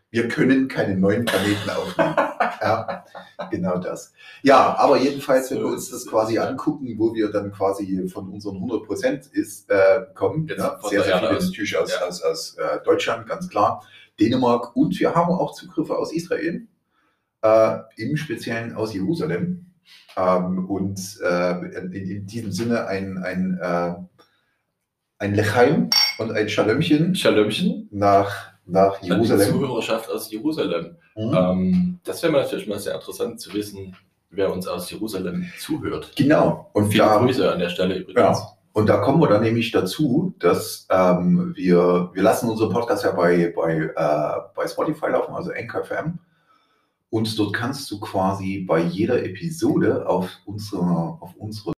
[0.09, 2.15] Wir können keine neuen Planeten aufnehmen.
[2.61, 3.03] ja,
[3.51, 4.13] genau das.
[4.41, 8.55] Ja, aber jedenfalls, wenn wir uns das quasi angucken, wo wir dann quasi von unseren
[8.55, 12.07] 100 Prozent ist, äh, kommen, Jetzt ja, sehr, sehr viele natürlich aus, Ja.
[12.07, 13.83] aus, aus äh, Deutschland, ganz klar,
[14.19, 16.67] Dänemark und wir haben auch Zugriffe aus Israel,
[17.41, 19.65] äh, im Speziellen aus Jerusalem.
[20.17, 23.93] Ähm, und äh, in, in diesem Sinne ein, ein, äh,
[25.19, 29.49] ein Lechaim und ein Schalömchen Schalömchen nach, nach an die Jerusalem.
[29.49, 30.97] Zuhörerschaft aus Jerusalem.
[31.15, 31.33] Mhm.
[31.33, 33.95] Ähm, das wäre natürlich mal sehr interessant zu wissen,
[34.29, 36.11] wer uns aus Jerusalem zuhört.
[36.15, 36.69] Genau.
[36.73, 38.39] Und Viele da, Grüße an der Stelle übrigens.
[38.39, 38.56] Ja.
[38.77, 43.09] Und da kommen wir dann nämlich dazu, dass ähm, wir, wir lassen unseren Podcast ja
[43.09, 46.19] bei, bei, äh, bei Spotify laufen, also Anchor FM.
[47.09, 51.73] Und dort kannst du quasi bei jeder Episode auf unsere, auf unsere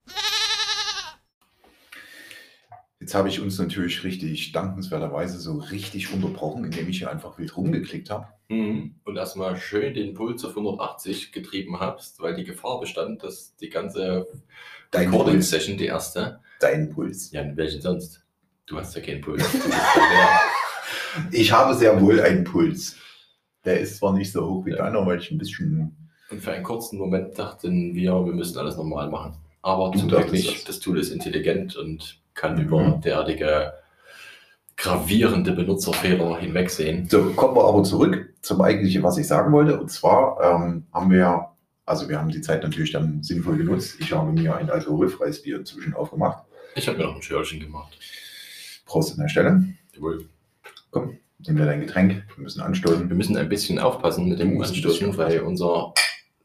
[3.00, 7.56] Jetzt habe ich uns natürlich richtig dankenswerterweise so richtig unterbrochen, indem ich hier einfach wild
[7.56, 8.26] rumgeklickt habe.
[8.50, 8.96] Mhm.
[9.04, 13.70] Und erstmal schön den Puls auf 180 getrieben hast, weil die Gefahr bestand, dass die
[13.70, 14.26] ganze.
[14.96, 17.32] Recording-Session, die erste, Dein Puls.
[17.32, 18.24] ja, welchen sonst?
[18.66, 19.44] Du hast ja keinen Puls.
[21.32, 22.96] Ich habe sehr wohl einen Puls.
[23.66, 24.78] Der ist zwar nicht so hoch wie Ja.
[24.78, 25.96] deiner, weil ich ein bisschen
[26.30, 29.36] Und für einen kurzen Moment dachten wir, wir müssen alles normal machen.
[29.64, 30.48] Aber Du zum Glück nicht.
[30.58, 30.64] das.
[30.66, 32.62] Das Tool ist intelligent und kann Mhm.
[32.62, 33.74] über derartige
[34.76, 37.10] gravierende Benutzerfehler hinwegsehen.
[37.10, 39.80] So, kommen wir aber zurück zum eigentlichen, was ich sagen wollte.
[39.80, 41.48] Und zwar ähm, haben wir,
[41.86, 43.96] also wir haben die Zeit natürlich dann sinnvoll genutzt.
[44.00, 46.44] Ich habe mir ein alkoholfreies Bier inzwischen aufgemacht.
[46.78, 47.98] Ich habe mir noch ein Schörchen gemacht.
[48.86, 49.64] Prost an der Stelle.
[49.96, 50.30] Jawohl.
[51.40, 52.24] Nimm dir dein Getränk.
[52.36, 53.10] Wir müssen anstoßen.
[53.10, 55.94] Wir müssen ein bisschen aufpassen mit dem Anstoßen, weil unser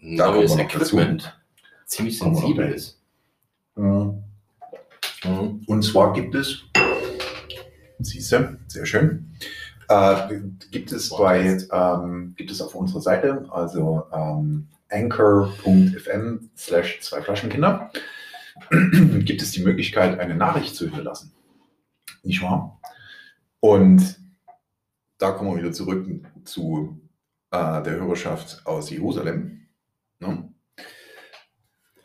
[0.01, 0.97] Da neues wir noch dazu.
[0.97, 1.39] Equipment
[1.85, 2.99] ziemlich wir sensibel ist.
[3.77, 4.23] Mhm.
[5.25, 5.63] Mhm.
[5.67, 6.63] Und zwar gibt es,
[7.99, 9.31] siehst du, sehr schön,
[9.89, 10.41] äh,
[10.71, 17.91] gibt es bei, ähm, gibt es auf unserer Seite, also ähm, anchor.fm slash zwei Flaschenkinder,
[19.25, 21.33] gibt es die Möglichkeit, eine Nachricht zu hinterlassen.
[22.23, 22.81] Nicht wahr?
[23.61, 24.19] Und
[25.19, 26.07] da kommen wir wieder zurück
[26.45, 27.01] zu
[27.51, 29.69] äh, der Hörerschaft aus Jerusalem.
[30.19, 30.53] Ne?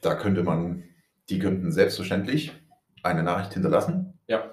[0.02, 0.84] Da könnte man,
[1.30, 2.54] die könnten selbstverständlich
[3.04, 4.20] eine Nachricht hinterlassen.
[4.28, 4.52] Ja.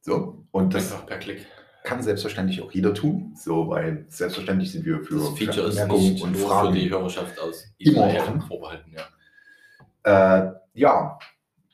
[0.00, 1.46] So, und das Einfach per Klick.
[1.84, 6.36] kann selbstverständlich auch jeder tun, so, weil selbstverständlich sind wir für Das Feature nicht und
[6.36, 6.72] Fragen.
[6.72, 8.94] für die Hörerschaft aus Israel vorbehalten.
[8.96, 10.46] Ja.
[10.46, 11.18] Äh, ja,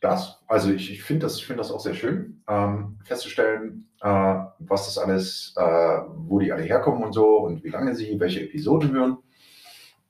[0.01, 0.42] das.
[0.49, 4.99] Also ich, ich finde das, find das auch sehr schön, ähm, festzustellen, äh, was das
[4.99, 9.19] alles, äh, wo die alle herkommen und so und wie lange sie welche Episoden hören.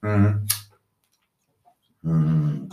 [0.00, 0.46] Mhm.
[2.02, 2.68] Mhm.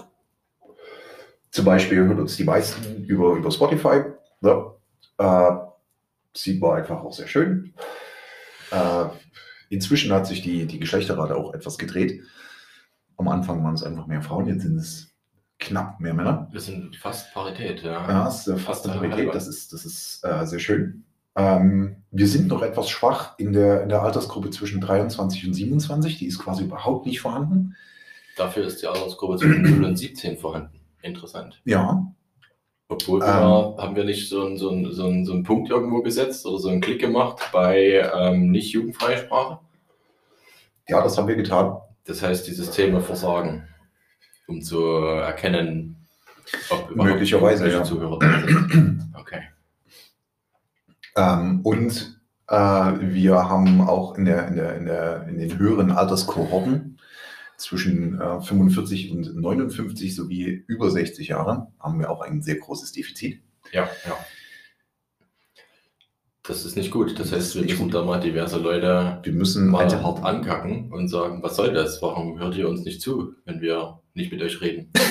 [1.52, 4.04] Zum Beispiel hört uns die meisten über, über Spotify.
[4.42, 4.72] Ne?
[5.18, 5.52] Äh,
[6.34, 7.74] sieht man einfach auch sehr schön.
[8.72, 9.06] Äh,
[9.70, 12.24] inzwischen hat sich die, die Geschlechterrate auch etwas gedreht.
[13.18, 15.13] Am Anfang waren es einfach mehr Frauen, jetzt sind es
[15.64, 16.48] knapp mehr Männer.
[16.52, 18.08] Wir sind fast Parität, ja.
[18.08, 21.04] Ja, es ist fast Fast Parität, das ist, das ist äh, sehr schön.
[21.36, 26.20] Ähm, wir sind noch etwas schwach in der, in der Altersgruppe zwischen 23 und 27,
[26.20, 27.76] die ist quasi überhaupt nicht vorhanden.
[28.38, 30.80] Dafür ist die Altersgruppe zwischen 0 und 17 vorhanden.
[31.02, 31.62] Interessant.
[31.66, 32.06] Ja,
[32.90, 33.82] Obwohl wir, Ähm.
[33.84, 36.60] haben wir nicht so einen so einen- so einen- so einen Punkt irgendwo gesetzt oder
[36.60, 39.60] so einen Klick gemacht bei ähm, nicht jugendfreie Sprache.
[40.88, 41.78] ja, das haben wir getan.
[42.06, 43.68] Das heißt, die Systeme versagen,
[44.48, 46.06] um zu erkennen,
[46.70, 47.84] ob Möglicherweise, ja.
[47.84, 49.10] Zuhörer sind.
[49.16, 49.42] Okay.
[51.16, 55.92] Ähm, und äh, wir haben auch in, der, in, der, in, der, in den höheren
[55.92, 57.00] Alterskohorten
[57.58, 62.92] zwischen äh, 45 und 59 sowie über 60 Jahren haben wir auch ein sehr großes
[62.92, 63.42] Defizit.
[63.72, 64.18] Ja, ja.
[66.46, 67.18] Das ist nicht gut.
[67.18, 67.94] Das Das heißt, wir müssen gut.
[67.94, 72.02] da mal diverse Leute Wir müssen mal hart ankacken und sagen, was soll das?
[72.02, 74.92] Warum hört ihr uns nicht zu, wenn wir nicht mit euch reden?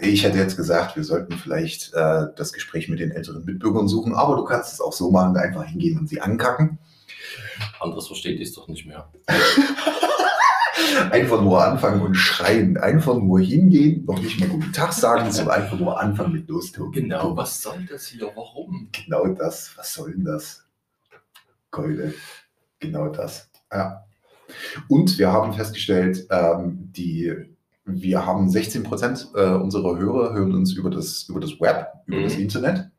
[0.00, 4.14] Ich hätte jetzt gesagt, wir sollten vielleicht äh, das Gespräch mit den älteren Mitbürgern suchen,
[4.14, 6.78] aber du kannst es auch so machen, einfach hingehen und sie ankacken.
[7.80, 9.10] Anderes versteht ihr es doch nicht mehr.
[11.10, 12.76] Einfach nur anfangen und schreien.
[12.76, 16.92] Einfach nur hingehen, noch nicht mal guten Tag sagen, sondern einfach nur anfangen mit Lostoben.
[16.92, 18.30] Genau, was soll das hier?
[18.34, 18.88] Warum?
[18.92, 19.72] Genau das.
[19.76, 20.64] Was soll denn das?
[21.70, 22.14] Keule.
[22.78, 23.50] Genau das.
[23.72, 24.05] Ja.
[24.88, 27.32] Und wir haben festgestellt, ähm, die,
[27.84, 32.18] wir haben 16 Prozent äh, unserer Hörer hören uns über das, über das Web, über
[32.18, 32.24] Mhm.
[32.24, 32.90] das Internet.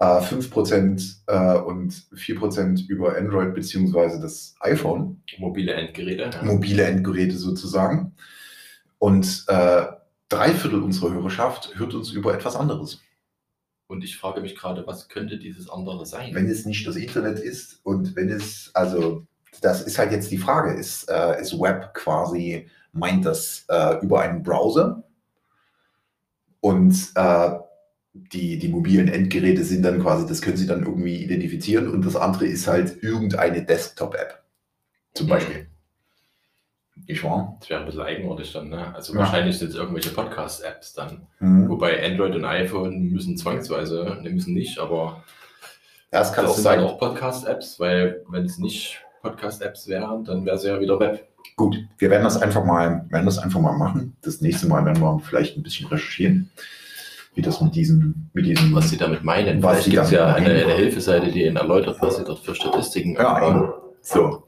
[0.00, 5.20] äh, 5% äh, und 4% über Android beziehungsweise das iPhone.
[5.38, 6.30] Mobile Endgeräte.
[6.32, 6.42] ja.
[6.44, 8.14] mobile Endgeräte sozusagen.
[8.98, 9.86] Und äh,
[10.28, 13.00] drei Viertel unserer Hörerschaft hört uns über etwas anderes.
[13.88, 16.34] Und ich frage mich gerade, was könnte dieses andere sein?
[16.34, 19.26] Wenn es nicht das Internet ist und wenn es, also
[19.60, 24.20] das ist halt jetzt die Frage, ist, äh, ist Web quasi, meint das äh, über
[24.22, 25.02] einen Browser?
[26.60, 27.50] Und äh,
[28.12, 32.16] die, die mobilen Endgeräte sind dann quasi, das können sie dann irgendwie identifizieren und das
[32.16, 34.42] andere ist halt irgendeine Desktop-App.
[35.14, 35.30] Zum Mhm.
[35.30, 35.66] Beispiel.
[37.06, 37.56] Ich war.
[37.60, 38.92] Das wäre ein bisschen eigenartig dann, ne?
[38.94, 39.20] Also Ja.
[39.20, 41.28] wahrscheinlich sind es irgendwelche Podcast-Apps dann.
[41.38, 41.68] Mhm.
[41.68, 45.22] Wobei Android und iPhone müssen zwangsweise, ne, müssen nicht, aber
[46.12, 46.80] Ja, es kann das auch sind sein.
[46.80, 51.26] dann auch Podcast-Apps, weil wenn es nicht Podcast-Apps wären, dann wäre es ja wieder Web.
[51.56, 54.16] Gut, wir werden das einfach mal, werden das einfach mal machen.
[54.22, 56.50] Das nächste Mal werden wir vielleicht ein bisschen recherchieren,
[57.34, 59.62] wie das mit diesem, mit diesem, Was sie damit meinen.
[59.62, 62.40] Was Vielleicht sie gibt es ja eine, eine Hilfeseite, die ihnen erläutert, was sie dort
[62.40, 63.72] für Statistiken Ja, eben.
[64.02, 64.44] So.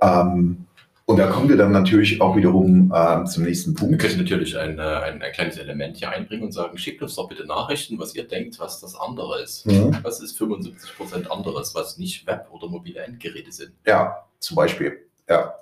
[0.00, 0.67] Ähm,
[1.08, 3.98] und da kommen wir dann natürlich auch wiederum ähm, zum nächsten Wir Punkt.
[4.02, 7.28] können natürlich ein, äh, ein, ein kleines Element hier einbringen und sagen, schickt uns doch
[7.28, 9.66] bitte Nachrichten, was ihr denkt, was das andere ist.
[9.66, 9.96] Mhm.
[10.02, 13.72] Was ist 75% anderes, was nicht Web- oder mobile Endgeräte sind?
[13.86, 14.98] Ja, zum Beispiel.
[15.28, 15.54] Ja.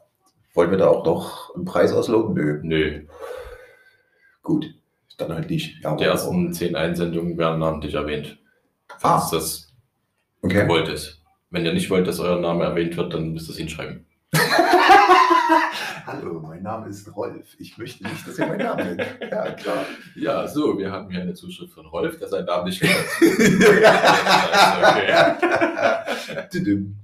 [0.53, 2.35] Wollen wir da auch noch einen Preis ausloben?
[2.35, 2.61] Nö.
[2.63, 3.03] Nö,
[4.43, 4.67] Gut.
[5.19, 5.83] Dann halt nicht.
[5.83, 8.37] Ja, die ersten 10 Einsendungen werden namentlich erwähnt.
[9.01, 9.19] Ah.
[9.19, 9.73] Falls das
[10.43, 10.63] Okay.
[10.65, 11.23] gewollt ist.
[11.51, 14.05] Wenn ihr nicht wollt, dass euer Name erwähnt wird, dann müsst ihr es hinschreiben.
[16.07, 17.55] Hallo, mein Name ist Rolf.
[17.59, 19.19] Ich möchte nicht, dass ihr meinen Namen nennt.
[19.31, 19.85] Ja, klar.
[20.15, 22.95] Ja, so, wir haben hier eine Zuschrift von Rolf, der seinen Namen nicht kennt.
[26.51, 26.97] Tudum.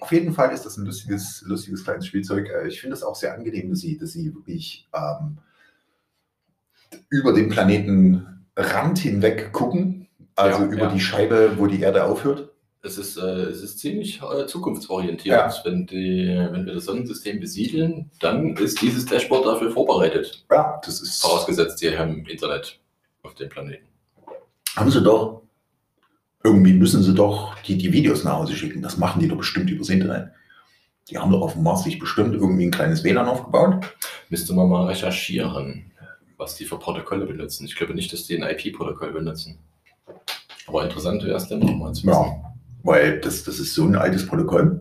[0.00, 2.48] Auf jeden Fall ist das ein lustiges, lustiges kleines Spielzeug.
[2.48, 5.38] Äh, Ich finde es auch sehr angenehm, dass sie, dass sie wirklich ähm,
[7.10, 10.08] über den Planeten Rand hinweg gucken.
[10.36, 10.92] Also Ja, über ja.
[10.92, 12.49] die Scheibe, wo die Erde aufhört.
[12.82, 15.36] Es ist, äh, es ist ziemlich äh, zukunftsorientiert.
[15.36, 15.52] Ja.
[15.64, 20.44] Wenn, die, wenn wir das Sonnensystem besiedeln, dann ist dieses Dashboard dafür vorbereitet.
[20.50, 21.20] Ja, das ist.
[21.20, 22.78] Vorausgesetzt, ihr habt Internet
[23.22, 23.86] auf dem Planeten.
[24.76, 25.42] Haben sie doch.
[26.42, 28.80] Irgendwie müssen sie doch die, die Videos nach Hause schicken.
[28.80, 30.30] Das machen die doch bestimmt übers Internet.
[31.10, 33.94] Die haben doch auf dem Mars sich bestimmt irgendwie ein kleines WLAN aufgebaut.
[34.30, 35.92] Müsste man mal recherchieren,
[36.38, 37.66] was die für Protokolle benutzen.
[37.66, 39.58] Ich glaube nicht, dass die ein IP-Protokoll benutzen.
[40.66, 42.22] Aber interessant wäre es dann nochmal zu wissen.
[42.22, 42.49] Ja,
[42.82, 44.80] weil das, das ist so ein altes Protokoll.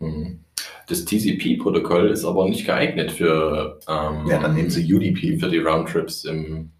[0.00, 0.40] Mhm.
[0.88, 5.38] Das TCP-Protokoll ist aber nicht geeignet für, ähm, Ja, dann nehmen sie UDP.
[5.38, 6.70] für die Roundtrips im,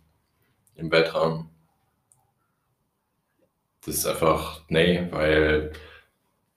[0.76, 1.50] im Weltraum.
[3.84, 5.72] Das ist einfach, nee, weil,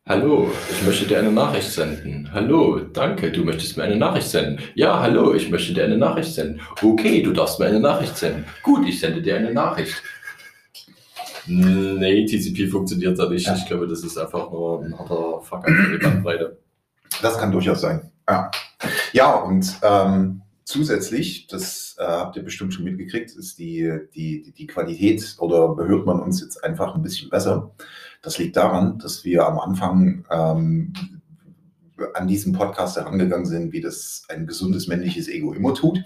[0.05, 2.29] hallo, ich möchte dir eine Nachricht senden.
[2.33, 4.59] Hallo, danke, du möchtest mir eine Nachricht senden.
[4.75, 6.61] Ja, hallo, ich möchte dir eine Nachricht senden.
[6.81, 8.45] Okay, du darfst mir eine Nachricht senden.
[8.63, 10.01] Gut, ich sende dir eine Nachricht.
[11.49, 13.47] Nee, TCP funktioniert da nicht.
[13.47, 13.55] Ja.
[13.55, 16.59] Ich glaube, das ist einfach nur ein harter Fuck für die Bandbreite.
[17.21, 18.11] Das kann durchaus sein.
[18.29, 18.51] Ja,
[19.13, 24.51] ja und ähm, zusätzlich, das äh, habt ihr bestimmt schon mitgekriegt, ist die, die, die-
[24.53, 27.71] die Qualität oder hört man uns jetzt einfach ein bisschen besser.
[28.21, 30.93] Das liegt daran, dass wir am Anfang ähm,
[32.13, 35.99] an diesen Podcast herangegangen sind, wie das ein gesundes männliches Ego immer tut.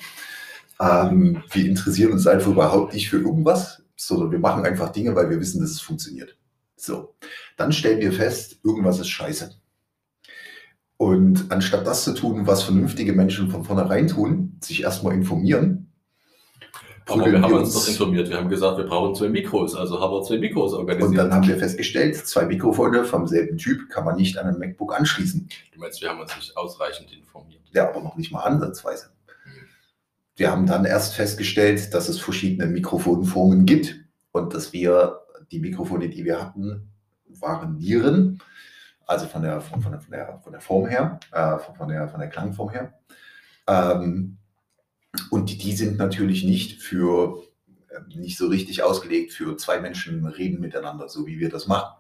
[0.79, 5.29] Ähm, wir interessieren uns einfach überhaupt nicht für irgendwas, sondern wir machen einfach Dinge, weil
[5.29, 6.37] wir wissen, dass es funktioniert.
[6.75, 7.15] So,
[7.57, 9.51] dann stellen wir fest, irgendwas ist scheiße.
[10.97, 15.83] Und anstatt das zu tun, was vernünftige Menschen von vornherein tun, sich erstmal informieren,
[17.05, 18.29] Aber wir haben uns doch informiert.
[18.29, 19.75] Wir haben gesagt, wir brauchen zwei Mikros.
[19.75, 21.09] Also haben wir zwei Mikros organisiert.
[21.09, 24.57] und dann haben wir festgestellt, zwei Mikrofone vom selben Typ kann man nicht an ein
[24.57, 25.49] MacBook anschließen.
[25.73, 27.61] Du meinst, wir haben uns nicht ausreichend informiert.
[27.73, 29.09] Ja, aber noch nicht mal ansatzweise.
[30.35, 33.95] Wir haben dann erst festgestellt, dass es verschiedene Mikrofonformen gibt
[34.31, 35.19] und dass wir
[35.51, 36.89] die Mikrofone, die wir hatten,
[37.27, 38.41] waren Nieren,
[39.05, 42.19] also von der, von, von der, von der, Form her, äh, von, von, der, von
[42.19, 42.93] der Klangform her.
[43.67, 44.37] Ähm,
[45.29, 47.43] und die, die sind natürlich nicht für,
[47.89, 51.95] äh, nicht so richtig ausgelegt für zwei Menschen reden miteinander, so wie wir das machen.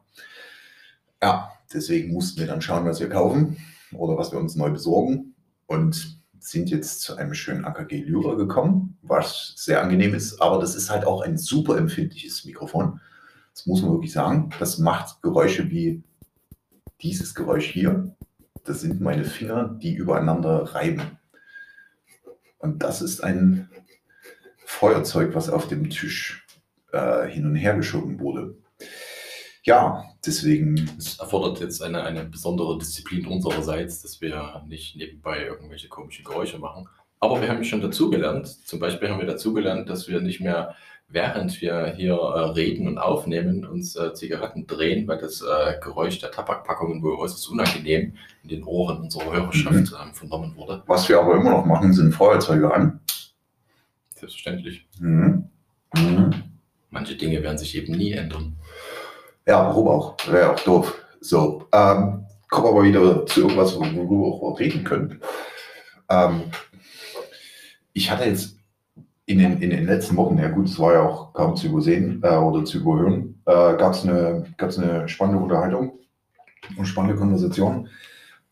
[1.21, 3.57] Ja, deswegen mussten wir dann schauen, was wir kaufen
[3.93, 5.35] oder was wir uns neu besorgen
[5.67, 6.12] und
[6.43, 10.89] sind jetzt zu einem schönen AKG Lyra gekommen, was sehr angenehm ist, aber das ist
[10.89, 12.99] halt auch ein super empfindliches Mikrofon.
[13.53, 14.49] Das muss man wirklich sagen.
[14.59, 16.03] Das macht Geräusche wie
[17.01, 18.15] dieses Geräusch hier.
[18.63, 21.19] Das sind meine Finger, die übereinander reiben.
[22.57, 23.69] Und das ist ein
[24.65, 26.47] Feuerzeug, was auf dem Tisch
[26.91, 28.55] äh, hin und her geschoben wurde.
[29.65, 35.87] Ja, deswegen Es erfordert jetzt eine, eine besondere Disziplin unsererseits, dass wir nicht nebenbei irgendwelche
[35.87, 36.87] komischen Geräusche machen.
[37.21, 38.47] Aber wir haben schon dazugelernt.
[38.67, 40.75] Zum Beispiel haben wir dazugelernt, dass wir nicht mehr,
[41.07, 46.19] während wir hier äh, reden und aufnehmen, uns äh, Zigaretten drehen, weil das äh, Geräusch
[46.19, 49.95] der Tabakpackungen wohl äußerst unangenehm in den Ohren unserer Hörerschaft Mhm.
[50.01, 50.83] ähm, vernommen wurde.
[50.87, 52.99] Was wir aber immer noch machen, sind Feuerzeuge an.
[54.15, 54.85] Selbstverständlich.
[54.99, 55.47] Mhm.
[55.95, 56.33] Mhm.
[56.89, 58.57] Manche Dinge werden sich eben nie ändern.
[59.45, 60.17] Ja, warum auch?
[60.27, 60.95] Wäre auch doof.
[61.19, 65.21] So, ähm, kommen wir aber wieder zu irgendwas, worüber wir auch reden können.
[66.09, 66.43] Ähm,
[67.93, 68.57] ich hatte jetzt
[69.25, 72.21] in den, in den letzten Wochen, ja gut, es war ja auch kaum zu übersehen
[72.23, 75.99] äh, oder zu überhören, äh, gab es eine, gab's eine spannende Unterhaltung
[76.77, 77.89] und spannende Konversation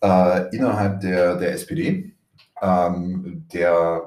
[0.01, 2.13] äh, innerhalb der, der SPD.
[2.61, 4.03] Ähm, der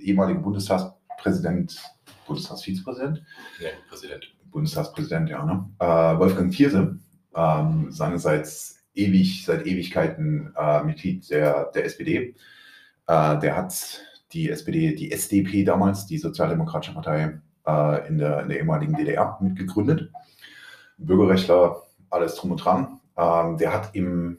[0.00, 1.78] ehemalige Bundestagspräsident,
[2.26, 3.22] Bundestagsvizepräsident,
[3.60, 4.37] Nee, Präsident.
[4.50, 5.68] Bundestagspräsident, ja, ne?
[5.78, 6.98] Äh, Wolfgang Thierse,
[7.34, 12.34] ähm, seinerseits ewig, seit Ewigkeiten äh, Mitglied der, der SPD.
[13.06, 18.48] Äh, der hat die SPD, die SDP damals, die Sozialdemokratische Partei äh, in, der, in
[18.48, 20.10] der ehemaligen DDR mitgegründet.
[20.98, 23.00] Bürgerrechtler, alles drum und dran.
[23.16, 24.38] Ähm, der hat im,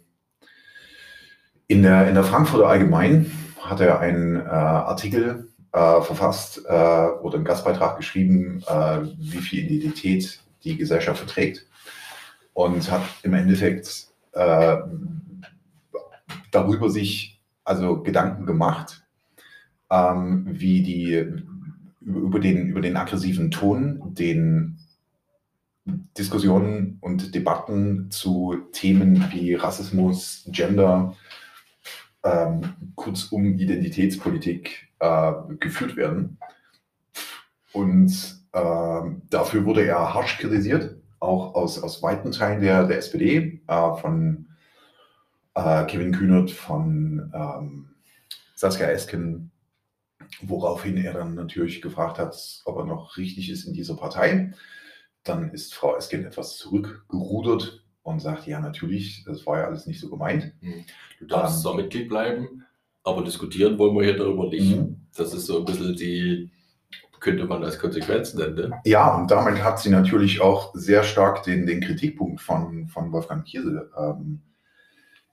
[1.68, 7.36] in, der, in der Frankfurter Allgemein hat er einen äh, Artikel äh, verfasst äh, oder
[7.36, 11.66] einen Gastbeitrag geschrieben, äh, wie viel Identität die Gesellschaft verträgt
[12.54, 14.78] und hat im Endeffekt äh,
[16.52, 19.06] darüber sich also Gedanken gemacht,
[19.90, 21.26] ähm, wie die
[22.02, 24.80] über, den, über den aggressiven Ton, den
[26.18, 31.16] Diskussionen und Debatten zu Themen wie Rassismus, Gender,
[32.24, 36.38] ähm, kurzum Identitätspolitik äh, geführt werden.
[37.74, 43.62] Und ähm, dafür wurde er harsch kritisiert, auch aus, aus weiten Teilen der, der SPD,
[43.68, 44.48] äh, von
[45.54, 47.90] äh, Kevin Kühnert, von ähm,
[48.56, 49.52] Saskia Esken,
[50.42, 54.54] woraufhin er dann natürlich gefragt hat, ob er noch richtig ist in dieser Partei.
[55.24, 60.00] Dann ist Frau Esken etwas zurückgerudert und sagt, ja natürlich, das war ja alles nicht
[60.00, 60.54] so gemeint.
[61.20, 61.76] Du darfst Ähm.
[61.76, 62.66] Mitglied bleiben,
[63.04, 64.76] aber diskutieren wollen wir hier darüber nicht.
[64.76, 64.98] Mhm.
[65.16, 66.52] Das ist so ein bisschen die,
[67.20, 68.56] könnte man als Konsequenz nennen.
[68.56, 68.82] Ne?
[68.86, 73.46] Ja, und damit hat sie natürlich auch sehr stark den, den Kritikpunkt von, von Wolfgang
[73.46, 74.42] Kiesel ähm,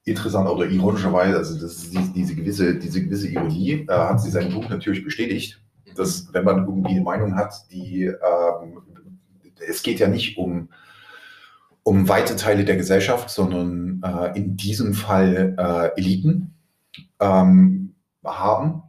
[0.03, 4.31] interessant oder ironischerweise, also das ist die, diese, gewisse, diese gewisse Ironie, äh, hat sie
[4.31, 5.61] seinen Punkt natürlich bestätigt,
[5.95, 8.81] dass wenn man irgendwie eine Meinung hat, die ähm,
[9.67, 10.69] es geht ja nicht um,
[11.83, 16.53] um weite Teile der Gesellschaft, sondern äh, in diesem Fall äh, Eliten
[17.19, 18.83] ähm, haben,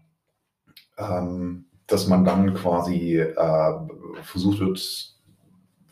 [0.99, 3.73] ähm, dass man dann quasi äh,
[4.23, 5.15] versucht wird,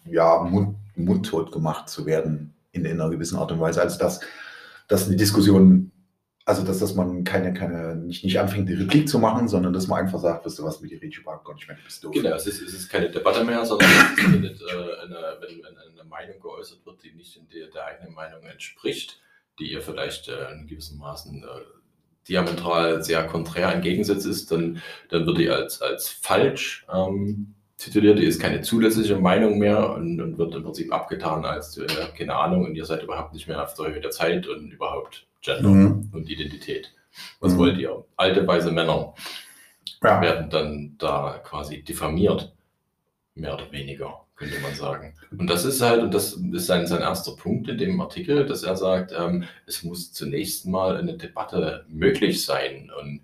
[0.05, 3.81] ja, mund, mundtot gemacht zu werden in, in einer gewissen Art und Weise.
[3.81, 4.21] Also dass,
[4.89, 5.91] dass eine Diskussion,
[6.45, 9.89] also dass, dass man keine, keine, nicht, nicht anfängt, eine Replik zu machen, sondern dass
[9.89, 12.05] man einfach sagt, weißt du was, mit dir rede überhaupt gar nicht mehr, du bist
[12.05, 12.13] doof.
[12.13, 15.77] Genau, es ist, es ist keine Debatte mehr, sondern es nicht, äh, eine, wenn, wenn
[15.77, 19.21] eine Meinung geäußert wird, die nicht in der, der eigenen Meinung entspricht,
[19.59, 21.47] die ihr vielleicht äh, in gewissem Maßen äh,
[22.29, 28.25] diametral sehr konträr entgegensetzt ist, dann, dann wird die als, als falsch ähm, tituliert, die
[28.25, 31.87] ist keine zulässige Meinung mehr und, und wird im Prinzip abgetan als äh,
[32.17, 35.27] keine Ahnung und ihr seid überhaupt nicht mehr auf der Höhe der Zeit und überhaupt
[35.43, 36.11] Gender Mhm.
[36.12, 36.93] und Identität.
[37.41, 37.59] Was Mhm.
[37.59, 38.05] wollt ihr?
[38.17, 39.15] Alte, weise Männer
[40.03, 40.21] Ja.
[40.21, 42.53] werden dann da quasi diffamiert,
[43.35, 45.14] mehr oder weniger, könnte man sagen.
[45.37, 48.62] Und das ist halt, und das ist sein, sein erster Punkt in dem Artikel, dass
[48.62, 53.22] er sagt, ähm, es muss zunächst mal eine Debatte möglich sein und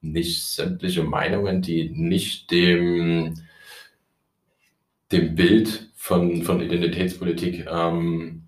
[0.00, 3.34] nicht sämtliche Meinungen, die nicht dem,
[5.12, 8.44] dem Bild von, von Identitätspolitik ähm,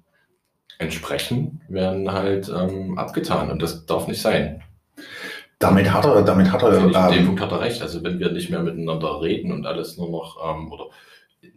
[0.78, 3.50] entsprechen, werden halt ähm, abgetan.
[3.50, 4.62] Und das darf nicht sein.
[5.58, 7.82] Damit hat er, damit hat er, Finde ich, an dem ähm, Punkt hat er recht.
[7.82, 10.86] Also wenn wir nicht mehr miteinander reden und alles nur noch, ähm, oder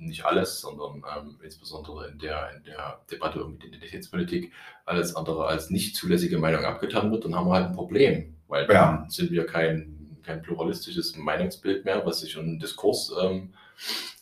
[0.06, 4.52] nicht alles, sondern ähm, insbesondere in der, in der Debatte um Identitätspolitik
[4.86, 8.36] alles andere als nicht zulässige Meinung abgetan wird, dann haben wir halt ein Problem.
[8.48, 9.06] Weil dann Ja.
[9.10, 13.54] sind wir kein, kein pluralistisches Meinungsbild mehr, was sich in einen Diskurs, ähm,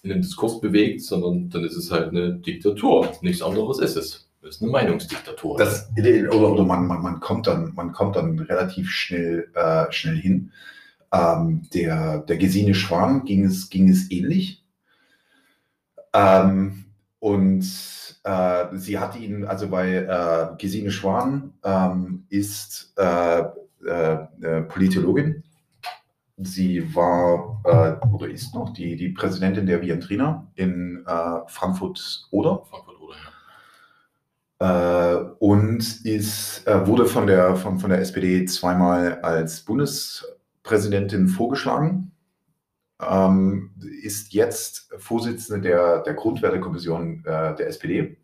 [0.03, 3.11] in den Diskurs bewegt, sondern dann ist es halt eine Diktatur.
[3.21, 4.27] Nichts anderes ist es.
[4.43, 5.57] Es ist eine Meinungsdiktatur.
[5.59, 10.15] das, oder, oder man, man, man, kommt dann, man kommt dann relativ schnell, äh, schnell
[10.17, 10.51] hin.
[11.13, 14.61] Ähm, der, der Gesine Schwan ging es, ging es ähnlich.
[16.14, 16.86] Ähm,
[17.20, 17.64] und
[18.24, 23.43] äh, sie hat ihn, also bei äh, Gesine Schwan ähm, ist äh,
[23.86, 25.43] äh, äh, Politologin.
[26.38, 32.64] Sie war äh, oder ist noch die, die Präsidentin der Viantrina in äh, Frankfurt-Oder.
[32.66, 33.32] Frankfurt oder ja.
[35.39, 39.66] Und ist, wurde von der, von, von der SPD zweimal als
[40.62, 42.11] Präsidentin vorgeschlagen,
[43.10, 43.72] ähm,
[44.04, 48.18] ist jetzt Vorsitzende der, der Grundwertekommission äh, der SPD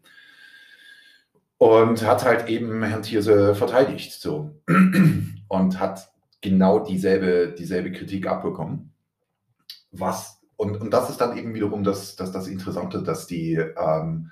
[1.58, 4.14] und hat halt eben Herrn Thierse verteidigt.
[4.14, 4.62] So.
[5.50, 6.12] Und hat
[6.42, 8.94] genau dieselbe, dieselbe Kritik abbekommen.
[9.92, 14.32] Was, und, und das ist dann eben wiederum das, das, das Interessante, dass die, ähm,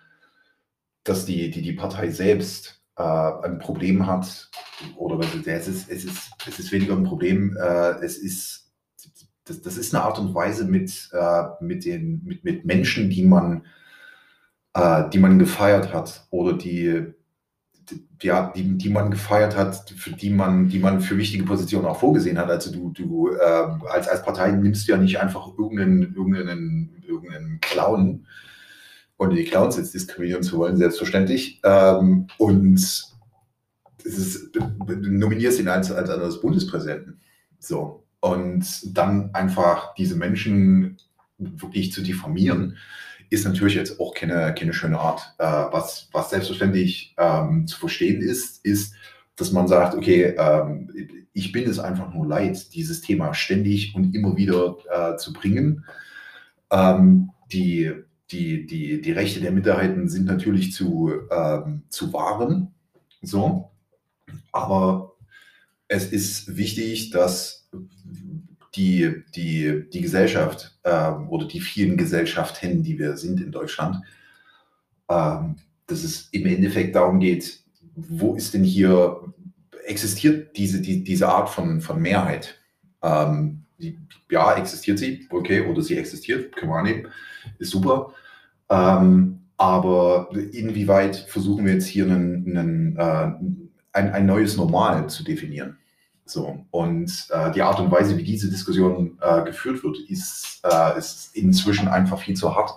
[1.05, 4.49] dass die, die, die Partei selbst äh, ein Problem hat,
[4.97, 8.64] oder es ist, es ist, es ist weniger ein Problem, äh, es ist,
[9.45, 13.23] das, das ist eine Art und Weise mit, äh, mit, den, mit, mit Menschen, die
[13.23, 13.65] man,
[14.73, 17.13] äh, die man gefeiert hat oder die,
[18.21, 21.99] ja, die, die man gefeiert hat, für die man, die man für wichtige Positionen auch
[21.99, 22.49] vorgesehen hat.
[22.49, 27.59] Also du, du äh, als, als Partei nimmst du ja nicht einfach irgendeinen, irgendeinen, irgendeinen
[27.61, 28.25] Clown,
[29.17, 31.61] ohne die Clowns jetzt diskriminieren zu wollen, selbstverständlich.
[31.63, 33.13] Ähm, und es
[34.03, 34.55] ist,
[34.87, 37.21] nominierst ihn als, als, als Bundespräsidenten.
[37.59, 38.04] So.
[38.25, 40.97] Und dann einfach diese Menschen
[41.37, 42.75] wirklich zu diffamieren,
[43.29, 45.35] ist natürlich jetzt auch keine, keine schöne Art.
[45.37, 48.95] Äh, was, was selbstverständlich ähm, zu verstehen ist, ist,
[49.35, 50.89] dass man sagt, okay, ähm,
[51.33, 55.85] ich bin es einfach nur leid, dieses Thema ständig und immer wieder äh, zu bringen.
[56.71, 57.93] Ähm, die,
[58.31, 62.73] die, die, die Rechte der Minderheiten sind natürlich zu, ähm, zu wahren.
[63.21, 63.69] So.
[64.51, 65.13] Aber
[65.87, 67.64] es ist wichtig, dass
[68.75, 73.97] die, die, die Gesellschaft äh, oder die vielen Gesellschaften, die wir sind in Deutschland,
[75.07, 75.37] äh,
[75.87, 77.59] dass es im Endeffekt darum geht,
[77.95, 79.21] wo ist denn hier,
[79.85, 82.59] existiert diese, die, diese Art von, von Mehrheit?
[83.01, 83.97] Ähm, die,
[84.29, 87.07] ja, existiert sie, okay, oder sie existiert, können wir annehmen,
[87.59, 88.13] ist super.
[88.69, 93.31] Ähm, aber inwieweit versuchen wir jetzt hier einen, einen, äh,
[93.93, 95.77] ein, ein neues Normal zu definieren?
[96.25, 100.97] So, und äh, die Art und Weise, wie diese Diskussion äh, geführt wird, ist, äh,
[100.97, 102.71] ist inzwischen einfach viel zu hart.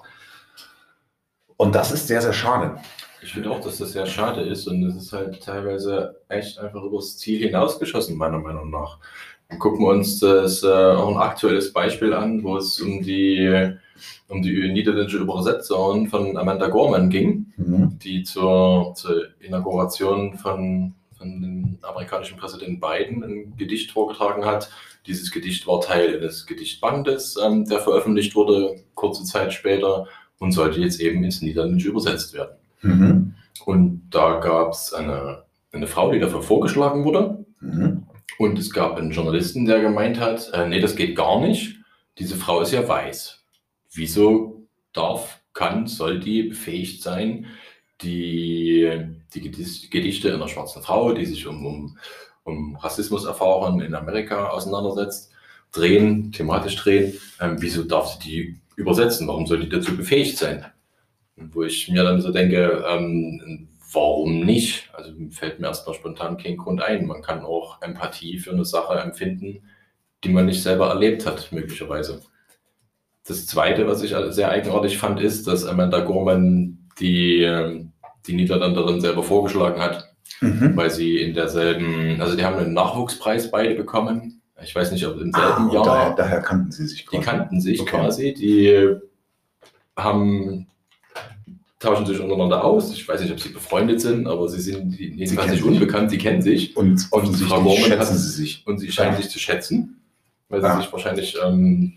[1.56, 2.78] Und das ist sehr, sehr schade.
[3.22, 6.82] Ich finde auch, dass das sehr schade ist und es ist halt teilweise echt einfach
[6.82, 8.98] übers Ziel hinausgeschossen, meiner Meinung nach.
[9.48, 13.72] Dann gucken wir uns das äh, auch ein aktuelles Beispiel an, wo es um die,
[14.28, 17.98] um die niederländische Übersetzung von Amanda Gorman ging, mhm.
[17.98, 24.70] die zur, zur Inauguration von von dem amerikanischen Präsident Biden ein Gedicht vorgetragen hat.
[25.06, 30.06] Dieses Gedicht war Teil eines Gedichtbandes, ähm, der veröffentlicht wurde kurze Zeit später
[30.38, 32.56] und sollte jetzt eben ins Niederländische übersetzt werden.
[32.82, 33.34] Mhm.
[33.64, 37.44] Und da gab es eine, eine Frau, die dafür vorgeschlagen wurde.
[37.60, 38.06] Mhm.
[38.38, 41.76] Und es gab einen Journalisten, der gemeint hat, äh, nee, das geht gar nicht.
[42.18, 43.44] Diese Frau ist ja weiß.
[43.92, 47.46] Wieso darf, kann, soll die befähigt sein,
[48.00, 48.90] die,
[49.34, 51.98] die Gedichte einer schwarzen Frau, die sich um, um,
[52.44, 55.32] um Rassismuserfahrungen in Amerika auseinandersetzt,
[55.72, 57.18] drehen, thematisch drehen.
[57.40, 59.28] Ähm, wieso darf sie die übersetzen?
[59.28, 60.64] Warum soll die dazu befähigt sein?
[61.36, 64.90] Wo ich mir dann so denke, ähm, warum nicht?
[64.92, 67.06] Also fällt mir erstmal spontan kein Grund ein.
[67.06, 69.62] Man kann auch Empathie für eine Sache empfinden,
[70.24, 72.22] die man nicht selber erlebt hat, möglicherweise.
[73.26, 77.87] Das Zweite, was ich sehr eigenartig fand, ist, dass Amanda Gorman die, ähm,
[78.26, 80.76] die Niederländerin selber vorgeschlagen hat, mhm.
[80.76, 84.42] weil sie in derselben, also die haben einen Nachwuchspreis beide bekommen.
[84.62, 85.84] Ich weiß nicht, ob im selben ah, Jahr.
[85.84, 87.20] Daher, daher, kannten sie sich quasi.
[87.20, 87.90] Die kannten sich okay.
[87.90, 88.34] quasi.
[88.34, 88.96] Die
[89.96, 90.66] haben
[91.78, 92.92] tauschen sich untereinander aus.
[92.92, 96.42] Ich weiß nicht, ob sie befreundet sind, aber sie sind jedenfalls nicht unbekannt, sie kennen
[96.42, 96.76] sich.
[96.76, 98.66] Und offensichtlich schätzen sie sich.
[98.66, 99.18] Und sie scheinen ja.
[99.18, 100.00] sich zu schätzen,
[100.48, 101.94] weil sie sich wahrscheinlich ähm,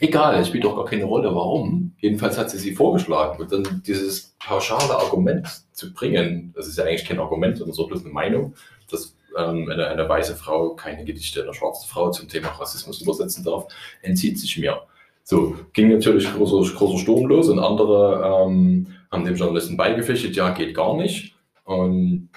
[0.00, 1.94] Egal, es spielt doch gar keine Rolle, warum.
[1.98, 3.40] Jedenfalls hat sie sie vorgeschlagen.
[3.40, 7.86] Und dann dieses pauschale Argument zu bringen, das ist ja eigentlich kein Argument, sondern so
[7.86, 8.54] bloß eine Meinung,
[8.90, 13.44] dass ähm, eine, eine weiße Frau keine Gedichte einer schwarzen Frau zum Thema Rassismus übersetzen
[13.44, 13.66] darf,
[14.02, 14.82] entzieht sich mir.
[15.24, 20.50] So, ging natürlich großer, großer Sturm los und andere ähm, haben dem Journalisten beigepflichtet, ja,
[20.50, 21.36] geht gar nicht.
[21.64, 22.28] Und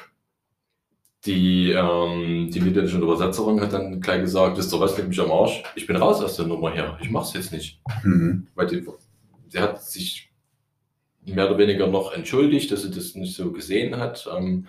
[1.25, 5.31] die, ähm, die niederländische Übersetzerin hat dann gleich gesagt, wisst ihr was, leg mich am
[5.31, 7.79] Arsch, ich bin raus aus der Nummer her, ich mach's jetzt nicht.
[8.03, 8.47] Mhm.
[8.55, 8.85] Weil die,
[9.47, 10.29] sie hat sich
[11.25, 14.29] mehr oder weniger noch entschuldigt, dass sie das nicht so gesehen hat.
[14.35, 14.67] Ähm,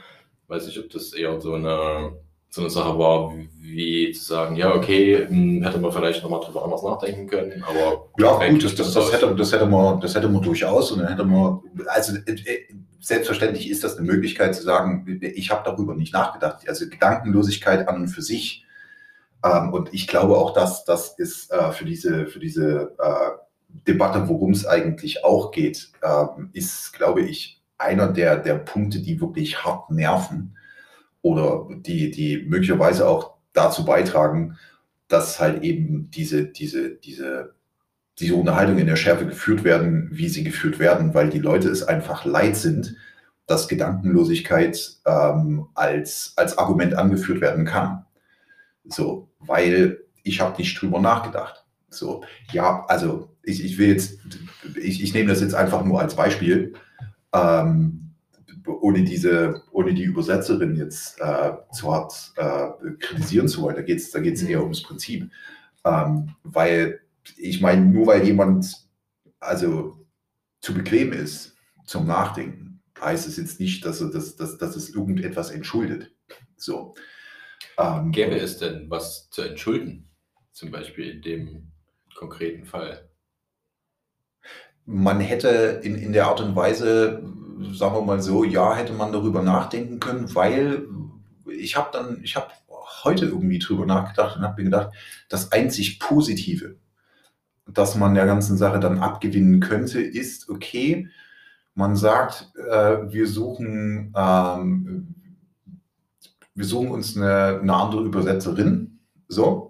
[0.49, 2.17] weiß nicht, ob das eher so eine,
[2.57, 6.65] so eine Sache war, wie, zu sagen, ja, okay, hm, hätte man vielleicht nochmal drüber
[6.65, 8.09] anders nachdenken können, aber...
[8.19, 11.09] Ja, gut, das, das, das, hätte, das, hätte man, das hätte man durchaus und dann
[11.09, 15.95] hätte man, also äh, äh, selbstverständlich ist das eine Möglichkeit zu sagen, ich habe darüber
[15.95, 16.67] nicht nachgedacht.
[16.67, 18.65] Also Gedankenlosigkeit an und für sich.
[19.45, 23.31] Ähm, und ich glaube auch, dass das ist äh, für diese, für diese äh,
[23.87, 29.21] Debatte, worum es eigentlich auch geht, äh, ist, glaube ich, einer der, der Punkte, die
[29.21, 30.56] wirklich hart nerven
[31.27, 34.57] oder die, die möglicherweise auch dazu beitragen,
[35.09, 37.55] dass halt eben diese, diese, diese,
[38.21, 41.83] diese Unterhaltungen in der Schärfe geführt werden, wie sie geführt werden, weil die Leute es
[41.83, 42.95] einfach leid sind,
[43.47, 48.05] dass Gedankenlosigkeit ähm, als, als Argument angeführt werden kann.
[48.85, 51.65] So, weil ich habe nicht drüber nachgedacht.
[51.89, 52.23] So,
[52.53, 54.21] ja, also ich, ich will jetzt,
[54.81, 56.75] ich, ich nehme das jetzt einfach nur als Beispiel,
[57.33, 58.06] ähm,
[58.67, 63.77] ohne diese, ohne die Übersetzerin jetzt äh, zu hart äh, kritisieren zu wollen.
[63.77, 65.31] Da geht es da geht's eher ums Prinzip.
[65.85, 67.01] Ähm, weil
[67.37, 68.87] ich meine, nur weil jemand
[69.41, 70.07] also
[70.61, 71.57] zu bequem ist
[71.87, 76.13] zum Nachdenken, heißt es jetzt nicht, dass, er, dass, dass, dass es irgendetwas entschuldet.
[76.57, 76.95] So.
[77.79, 80.11] Ähm, Gäbe es denn was zu entschulden?
[80.53, 81.73] Zum Beispiel in dem
[82.15, 83.09] konkreten Fall?
[84.87, 87.23] Man hätte in, in der Art und Weise,
[87.73, 90.87] sagen wir mal so, ja, hätte man darüber nachdenken können, weil
[91.59, 92.49] ich habe dann, ich habe
[93.05, 94.91] heute irgendwie drüber nachgedacht und habe mir gedacht,
[95.29, 96.77] das einzig Positive,
[97.67, 101.09] das man der ganzen Sache dann abgewinnen könnte, ist, okay,
[101.75, 105.15] man sagt, äh, wir suchen, ähm,
[106.55, 108.99] wir suchen uns eine, eine andere Übersetzerin,
[109.29, 109.66] so,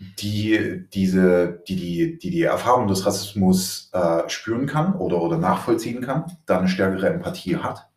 [0.00, 6.00] die diese, die, die, die, die Erfahrung des Rassismus äh, spüren kann oder, oder nachvollziehen
[6.00, 7.88] kann, da eine stärkere Empathie hat,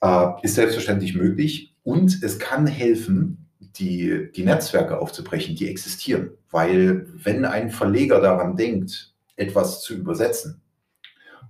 [0.00, 1.74] äh, ist selbstverständlich möglich.
[1.84, 6.30] Und es kann helfen, die, die Netzwerke aufzubrechen, die existieren.
[6.50, 10.60] Weil wenn ein Verleger daran denkt, etwas zu übersetzen,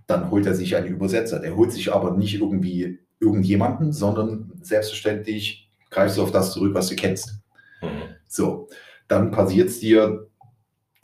[0.07, 1.41] dann holt er sich einen Übersetzer.
[1.41, 6.89] Der holt sich aber nicht irgendwie irgendjemanden, sondern selbstverständlich greifst du auf das zurück, was
[6.89, 7.41] du kennst.
[7.81, 7.89] Mhm.
[8.29, 8.69] So
[9.09, 10.29] dann passiert es dir,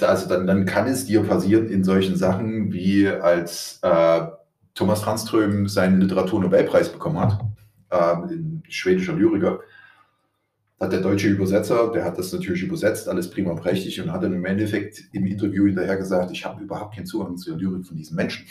[0.00, 4.22] also dann, dann kann es dir passieren in solchen Sachen, wie als äh,
[4.74, 7.40] Thomas Tranström seinen Literaturnobelpreis bekommen hat,
[7.90, 9.60] äh, ein schwedischer Lyriker,
[10.80, 14.32] hat der deutsche Übersetzer, der hat das natürlich übersetzt, alles prima prächtig und hat dann
[14.32, 18.16] im Endeffekt im Interview hinterher gesagt, ich habe überhaupt keinen Zugang zur Lyrik von diesen
[18.16, 18.46] Menschen.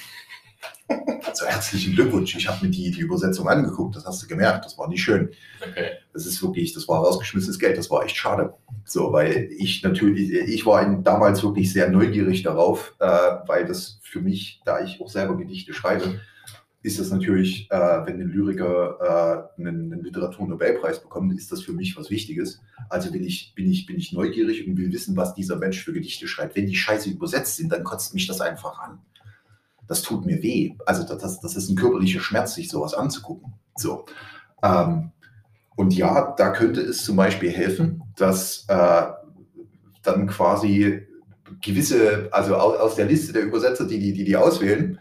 [1.25, 2.35] Also herzlichen Glückwunsch.
[2.35, 5.31] Ich habe mir die, die Übersetzung angeguckt, das hast du gemerkt, das war nicht schön.
[5.61, 5.91] Okay.
[6.13, 8.53] Das ist wirklich, das war rausgeschmissenes Geld, das war echt schade.
[8.85, 13.05] So, weil ich natürlich, ich war damals wirklich sehr neugierig darauf, äh,
[13.47, 16.19] weil das für mich, da ich auch selber Gedichte schreibe,
[16.83, 21.73] ist das natürlich, äh, wenn ein Lyriker äh, einen, einen Literaturnobelpreis bekommt, ist das für
[21.73, 22.59] mich was Wichtiges.
[22.89, 25.93] Also bin ich, bin, ich, bin ich neugierig und will wissen, was dieser Mensch für
[25.93, 26.55] Gedichte schreibt.
[26.55, 28.99] Wenn die scheiße übersetzt sind, dann kotzt mich das einfach an
[29.91, 30.73] das tut mir weh.
[30.85, 33.51] Also das, das ist ein körperlicher Schmerz, sich sowas anzugucken.
[33.75, 34.05] So.
[34.63, 35.11] Ähm,
[35.75, 39.07] und ja, da könnte es zum Beispiel helfen, dass äh,
[40.01, 41.05] dann quasi
[41.61, 44.97] gewisse, also aus der Liste der Übersetzer, die die, die, die auswählen,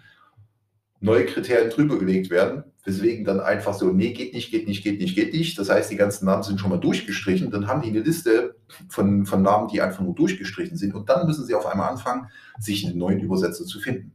[0.99, 4.99] neue Kriterien drüber gelegt werden, weswegen dann einfach so, nee, geht nicht, geht nicht, geht
[4.99, 5.57] nicht, geht nicht.
[5.57, 7.53] Das heißt, die ganzen Namen sind schon mal durchgestrichen.
[7.53, 8.57] Dann haben die eine Liste
[8.89, 10.97] von, von Namen, die einfach nur durchgestrichen sind.
[10.97, 12.27] Und dann müssen sie auf einmal anfangen,
[12.59, 14.15] sich einen neuen Übersetzer zu finden.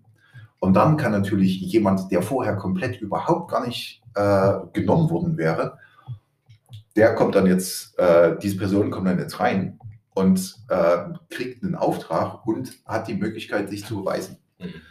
[0.59, 5.77] Und dann kann natürlich jemand, der vorher komplett überhaupt gar nicht äh, genommen worden wäre,
[6.95, 9.79] der kommt dann jetzt, äh, diese Person kommt dann jetzt rein
[10.13, 10.97] und äh,
[11.29, 14.37] kriegt einen Auftrag und hat die Möglichkeit, sich zu beweisen.
[14.59, 14.81] Mhm.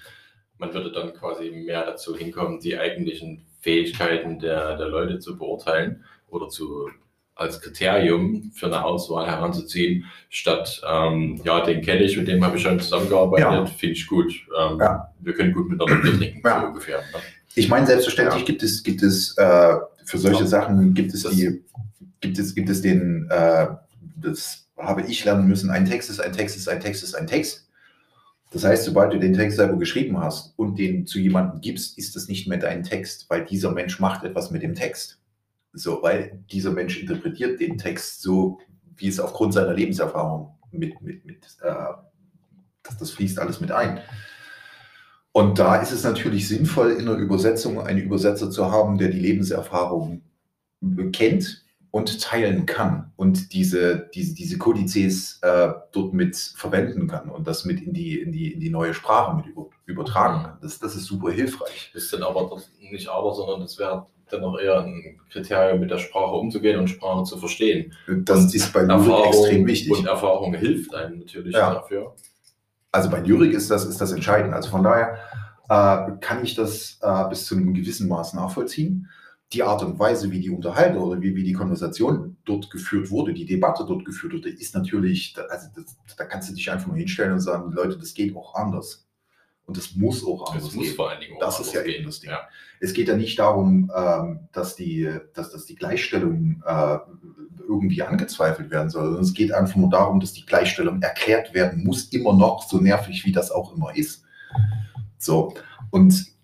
[0.58, 6.04] Man würde dann quasi mehr dazu hinkommen, die eigentlichen Fähigkeiten der, der Leute zu beurteilen
[6.28, 6.88] oder zu
[7.36, 12.56] als Kriterium für eine Auswahl heranzuziehen, statt, ähm, ja, den kenne ich, mit dem habe
[12.56, 13.66] ich schon zusammengearbeitet, ja.
[13.66, 14.32] finde ich gut.
[14.58, 15.08] Ähm, ja.
[15.20, 16.60] Wir können gut miteinander trinken, ja.
[16.60, 16.98] so ungefähr.
[16.98, 17.18] Ne?
[17.56, 19.74] Ich meine, selbstverständlich gibt es, gibt es äh,
[20.04, 21.62] für solche Sachen, gibt es die,
[22.20, 23.66] gibt es, gibt es den, äh,
[24.16, 27.26] das habe ich lernen müssen, ein Text ist ein Text ist ein Text ist ein
[27.26, 27.68] Text.
[28.50, 32.14] Das heißt, sobald du den Text selber geschrieben hast und den zu jemandem gibst, ist
[32.14, 35.18] das nicht mehr dein Text, weil dieser Mensch macht etwas mit dem Text.
[35.74, 38.58] So, weil dieser Mensch interpretiert den Text so,
[38.96, 41.74] wie es aufgrund seiner Lebenserfahrung mit, mit, mit äh,
[42.82, 44.00] das, das fließt alles mit ein.
[45.32, 49.18] Und da ist es natürlich sinnvoll, in der Übersetzung einen Übersetzer zu haben, der die
[49.18, 50.22] Lebenserfahrung
[51.12, 57.46] kennt und teilen kann und diese, diese, diese Kodizes äh, dort mit verwenden kann und
[57.46, 60.58] das mit in die, in die, in die neue Sprache mit über, übertragen kann.
[60.60, 61.90] Das, das ist super hilfreich.
[61.94, 65.98] Das ist dann aber nicht aber, sondern das wäre dennoch eher ein Kriterium, mit der
[65.98, 67.92] Sprache umzugehen und Sprache zu verstehen.
[68.06, 69.92] Das und ist bei Lyrik extrem wichtig.
[69.92, 71.74] Und Erfahrung hilft einem natürlich ja.
[71.74, 72.14] dafür.
[72.92, 74.54] Also bei Lyrik ist das, ist das entscheidend.
[74.54, 75.18] Also von daher
[75.68, 79.08] äh, kann ich das äh, bis zu einem gewissen Maß nachvollziehen.
[79.52, 83.34] Die Art und Weise, wie die Unterhaltung oder wie, wie die Konversation dort geführt wurde,
[83.34, 86.96] die Debatte dort geführt wurde, ist natürlich, also das, da kannst du dich einfach nur
[86.96, 89.03] hinstellen und sagen, Leute, das geht auch anders.
[89.66, 90.94] Und es muss auch anders Das muss gehen.
[90.94, 92.30] vor allen Dingen auch Das ist ja eben das Ding.
[92.30, 92.40] Ja.
[92.80, 96.98] Es geht ja nicht darum, ähm, dass, die, dass, dass die Gleichstellung äh,
[97.66, 101.82] irgendwie angezweifelt werden soll, sondern es geht einfach nur darum, dass die Gleichstellung erklärt werden
[101.82, 104.24] muss, immer noch, so nervig wie das auch immer ist.
[105.18, 105.54] So,
[105.90, 106.34] und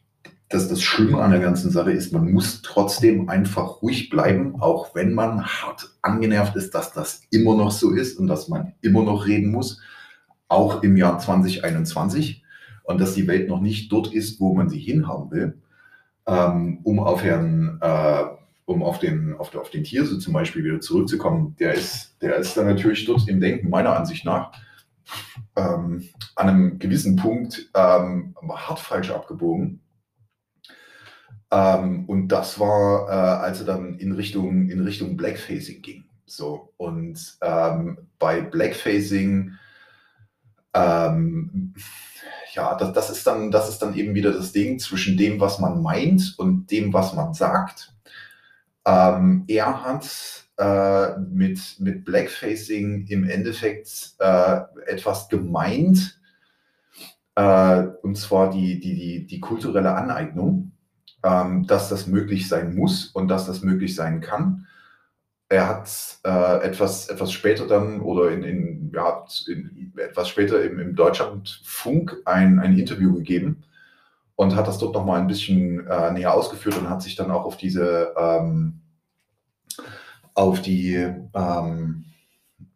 [0.49, 4.95] das, das Schlimme an der ganzen Sache ist, man muss trotzdem einfach ruhig bleiben, auch
[4.95, 9.03] wenn man hart angenervt ist, dass das immer noch so ist und dass man immer
[9.05, 9.81] noch reden muss,
[10.49, 12.43] auch im Jahr 2021
[12.85, 15.59] und dass die Welt noch nicht dort ist, wo man sie hinhaben will,
[16.27, 18.25] ähm, um auf Herrn, äh,
[18.65, 21.57] um auf den, auf, auf den Tierse zum Beispiel wieder zurückzukommen.
[21.59, 24.53] Der ist, der ist dann natürlich dort im Denken meiner Ansicht nach
[25.57, 29.81] ähm, an einem gewissen Punkt ähm, hart falsch abgebogen.
[31.51, 36.05] Ähm, und das war, äh, als er dann in Richtung, in Richtung Blackfacing ging.
[36.27, 39.53] So, und ähm, bei Blackfacing,
[40.75, 41.75] ähm,
[42.55, 45.59] ja, das, das, ist dann, das ist dann eben wieder das Ding zwischen dem, was
[45.59, 47.93] man meint und dem, was man sagt.
[48.85, 56.21] Ähm, er hat äh, mit, mit Blackfacing im Endeffekt äh, etwas gemeint,
[57.35, 60.73] äh, und zwar die, die, die, die kulturelle Aneignung,
[61.23, 64.67] ähm, dass das möglich sein muss und dass das möglich sein kann.
[65.51, 65.91] Er hat
[66.25, 72.17] äh, etwas, etwas später dann oder in, in, ja, in, etwas später im, im Deutschlandfunk
[72.25, 73.65] ein, ein Interview gegeben
[74.37, 77.45] und hat das dort nochmal ein bisschen äh, näher ausgeführt und hat sich dann auch
[77.45, 78.81] auf diese ähm,
[80.35, 80.95] auf die
[81.35, 82.05] ähm,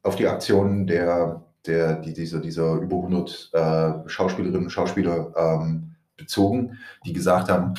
[0.02, 5.94] auf die Aktion der, der die, dieser, dieser über 100 äh, Schauspielerinnen und Schauspieler ähm,
[6.16, 7.74] bezogen, die gesagt haben,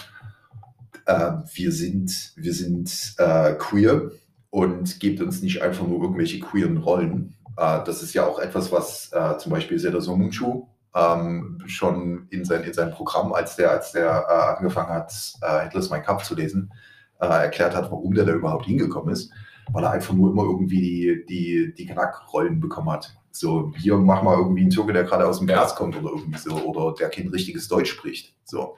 [1.06, 4.12] äh, wir sind, wir sind äh, queer
[4.56, 7.36] und gebt uns nicht einfach nur irgendwelche queeren Rollen.
[7.58, 12.46] Äh, das ist ja auch etwas, was äh, zum Beispiel Seda Somunchu ähm, schon in
[12.46, 16.24] sein, in sein Programm, als der, als der äh, angefangen hat, äh, Hitler's Mein Kampf
[16.24, 16.72] zu lesen,
[17.20, 19.30] äh, erklärt hat, warum der da überhaupt hingekommen ist,
[19.74, 23.14] weil er einfach nur immer irgendwie die, die, die Knackrollen bekommen hat.
[23.32, 25.48] So, hier mach mal irgendwie einen Türke, der gerade aus dem.
[25.48, 28.34] Knast kommt oder irgendwie so, oder der kein richtiges Deutsch spricht.
[28.46, 28.78] So.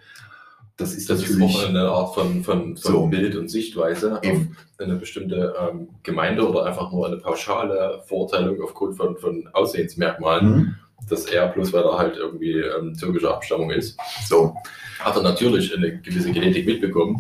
[0.78, 1.56] Das ist Das ist natürlich.
[1.58, 3.08] auch eine Art von, von, von So.
[3.08, 4.56] Bild und Sichtweise Eben.
[4.78, 10.48] auf eine bestimmte ähm, Gemeinde oder einfach nur eine pauschale Verurteilung aufgrund von, von Aussehensmerkmalen,
[10.56, 10.76] Mhm.
[11.10, 13.98] dass er bloß weil er halt irgendwie ähm, türkischer Abstammung ist,
[14.28, 14.56] So,
[15.00, 17.18] hat er natürlich eine gewisse Genetik mitbekommen.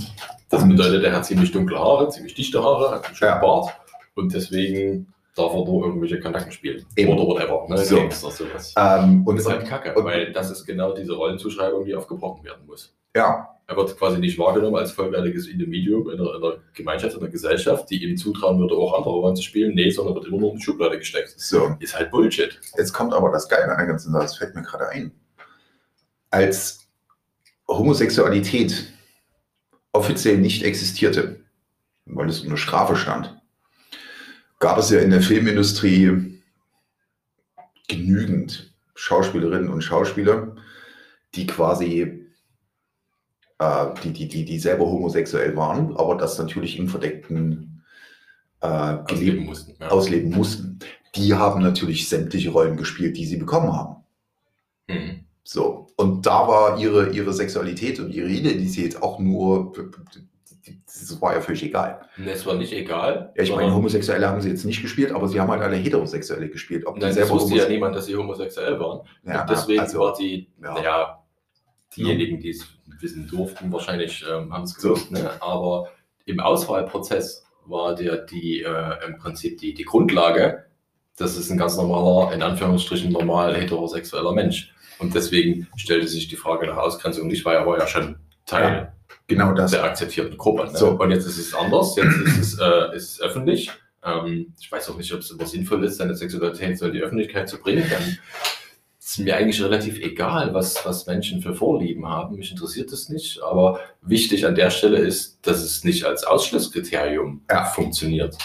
[0.49, 3.39] Das Und- bedeutet, er hat ziemlich dunkle Haare, ziemlich dichte Haare, hat einen schönen Ja.
[3.39, 3.69] Bart
[4.15, 6.85] und deswegen darf er nur irgendwelche Kontakten spielen.
[6.95, 7.11] Eben.
[7.11, 7.77] Oder whatever, ne?
[7.77, 7.95] So.
[7.95, 8.73] Gangster, sowas.
[8.77, 12.43] ähm, und, das ist halt kacke, und- weil das ist genau diese Rollenzuschreibung, die aufgebrochen
[12.43, 12.93] werden muss.
[13.15, 17.19] Ja, Er wird quasi nicht wahrgenommen als vollwertiges Individuum in der, in der Gemeinschaft, in
[17.19, 19.75] der Gesellschaft, die ihm zutrauen würde, auch andere Rollen zu spielen.
[19.75, 21.33] Nee, sondern wird immer nur in die Schublade gesteckt.
[21.37, 21.75] so.
[21.79, 22.59] Ist halt Bullshit.
[22.77, 25.11] Jetzt kommt aber das Geile an der ganzen Sache, das fällt mir gerade ein.
[26.29, 26.87] Als
[27.67, 28.93] Homosexualität
[29.91, 31.41] offiziell nicht existierte,
[32.05, 33.37] weil es unter Strafe stand,
[34.59, 36.41] gab es ja in der Filmindustrie
[37.87, 40.55] genügend Schauspielerinnen und Schauspieler,
[41.35, 42.26] die quasi
[43.59, 47.83] äh, die, die, die, die selber homosexuell waren, aber das natürlich im verdeckten
[48.61, 49.75] äh, Ausleben mussten.
[49.79, 49.89] Ja.
[49.89, 50.79] ausleben mussten.
[51.15, 54.03] Die haben natürlich sämtliche Rollen gespielt, die sie bekommen haben.
[54.87, 55.25] Mhm.
[55.43, 55.87] So.
[55.95, 59.73] Und da war ihre, ihre Sexualität und ihre Identität auch nur,
[60.85, 62.01] das war ja völlig egal.
[62.23, 63.33] Es war nicht egal.
[63.35, 66.49] Ja, ich meine, Homosexuelle haben sie jetzt nicht gespielt, aber sie haben halt alle Heterosexuelle
[66.49, 66.85] gespielt.
[66.85, 69.07] Ob Nein, das wusste ja niemand, dass sie homosexuell waren.
[69.23, 70.73] Ja, und deswegen also, war die, ja.
[70.73, 71.23] naja,
[71.95, 75.11] diejenigen, die es wissen durften, wahrscheinlich ähm, haben es gewusst.
[75.11, 75.29] Ne?
[75.41, 75.89] Aber
[76.25, 80.65] im Auswahlprozess war der die äh, im Prinzip die, die Grundlage,
[81.17, 84.73] das ist ein ganz normaler, in Anführungsstrichen normal heterosexueller Mensch.
[84.99, 88.93] Und deswegen stellte sich die Frage nach Ausgrenzung nicht, weil er war ja schon Teil
[89.27, 89.71] Genau das.
[89.71, 90.65] der akzeptierten Gruppe.
[90.71, 90.77] Ne?
[90.77, 90.91] So.
[90.91, 93.71] Und jetzt ist es anders, jetzt ist es, äh, ist es öffentlich.
[94.03, 97.01] Ähm, ich weiß auch nicht, ob es immer sinnvoll ist, seine Sexualität so in die
[97.01, 97.85] Öffentlichkeit zu bringen.
[97.89, 98.17] Dann
[99.11, 102.35] ist mir eigentlich relativ egal, was, was Menschen für Vorlieben haben.
[102.35, 103.41] Mich interessiert das nicht.
[103.41, 107.65] Aber wichtig an der Stelle ist, dass es nicht als Ausschlusskriterium Ja.
[107.65, 108.37] funktioniert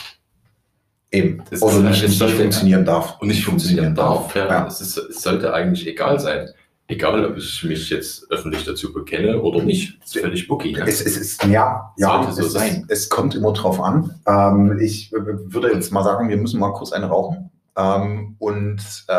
[1.14, 1.42] Eben.
[1.50, 3.20] Das ist- nicht, nicht sollte- funktionieren darf.
[3.20, 4.34] und nicht funktionieren darf.
[4.34, 4.46] Ja.
[4.48, 4.66] Ja.
[4.66, 6.48] Es, ist, es sollte eigentlich egal sein.
[6.88, 9.98] Egal, ob ich mich jetzt öffentlich dazu bekenne oder nicht.
[10.00, 10.72] Das ist völlig bookie.
[10.72, 10.84] Ne?
[10.86, 12.86] Es, es ist, ja, ja Sollte so es, sein.
[12.88, 14.14] Es kommt immer drauf an.
[14.26, 19.14] Ähm, ich würde jetzt mal sagen, wir müssen mal kurz einen rauchen ähm, und äh,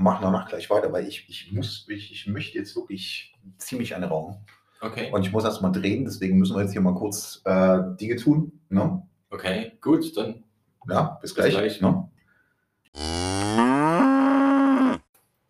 [0.00, 4.06] machen danach gleich weiter, weil ich, ich muss, ich, ich möchte jetzt wirklich ziemlich eine
[4.08, 4.36] rauchen.
[4.80, 5.10] Okay.
[5.12, 8.16] Und ich muss erst mal drehen, deswegen müssen wir jetzt hier mal kurz äh, Dinge
[8.16, 8.60] tun.
[8.70, 9.02] Ne?
[9.28, 10.42] Okay, gut, dann
[10.88, 11.52] Ja, bis gleich.
[11.52, 11.80] gleich.
[11.80, 12.08] Ne?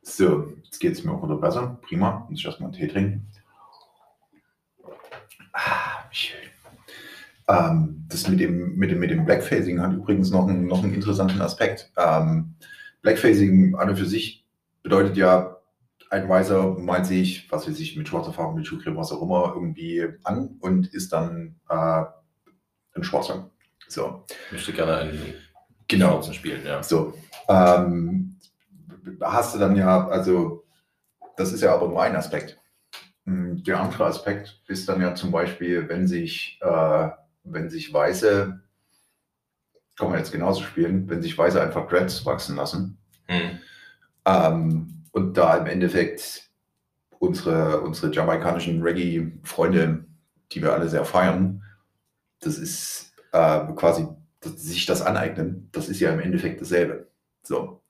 [0.02, 1.78] So, jetzt geht es mir auch wieder besser.
[1.82, 2.26] Prima.
[2.28, 3.26] Muss ich erstmal einen Tee trinken.
[5.52, 6.40] Ah, schön.
[7.48, 10.94] Ähm, das mit dem, mit, dem, mit dem Blackfacing hat übrigens noch einen, noch einen
[10.94, 11.90] interessanten Aspekt.
[11.96, 12.54] Ähm,
[13.02, 14.39] Blackfacing an und für sich
[14.82, 15.56] bedeutet ja,
[16.10, 19.52] ein Weißer malt sich, was weiß ich, mit schwarzer Farbe, mit Schuhcreme, was auch immer,
[19.54, 22.04] irgendwie an und ist dann äh,
[22.94, 23.50] ein Schwarzer.
[23.88, 24.24] So.
[24.46, 25.34] Ich möchte gerne einen
[25.88, 26.12] Genau.
[26.12, 26.82] Schwarzen spielen, ja.
[26.82, 27.14] So.
[27.48, 28.36] Ähm,
[29.20, 30.64] hast du dann ja, also,
[31.36, 32.58] das ist ja aber nur ein Aspekt.
[33.26, 37.08] Hm, Der andere Aspekt ist dann ja zum Beispiel, wenn sich, äh,
[37.44, 38.60] wenn sich Weiße,
[39.96, 43.58] kann man jetzt genauso spielen, wenn sich Weiße einfach Dreads wachsen lassen Hm.
[44.24, 46.50] Ähm, und da im Endeffekt
[47.18, 50.04] unsere, unsere jamaikanischen Reggae-Freunde,
[50.52, 51.62] die wir alle sehr feiern,
[52.40, 54.06] das ist äh, quasi,
[54.40, 57.08] dass sie sich das aneignen, das ist ja im Endeffekt dasselbe.
[57.42, 57.82] So.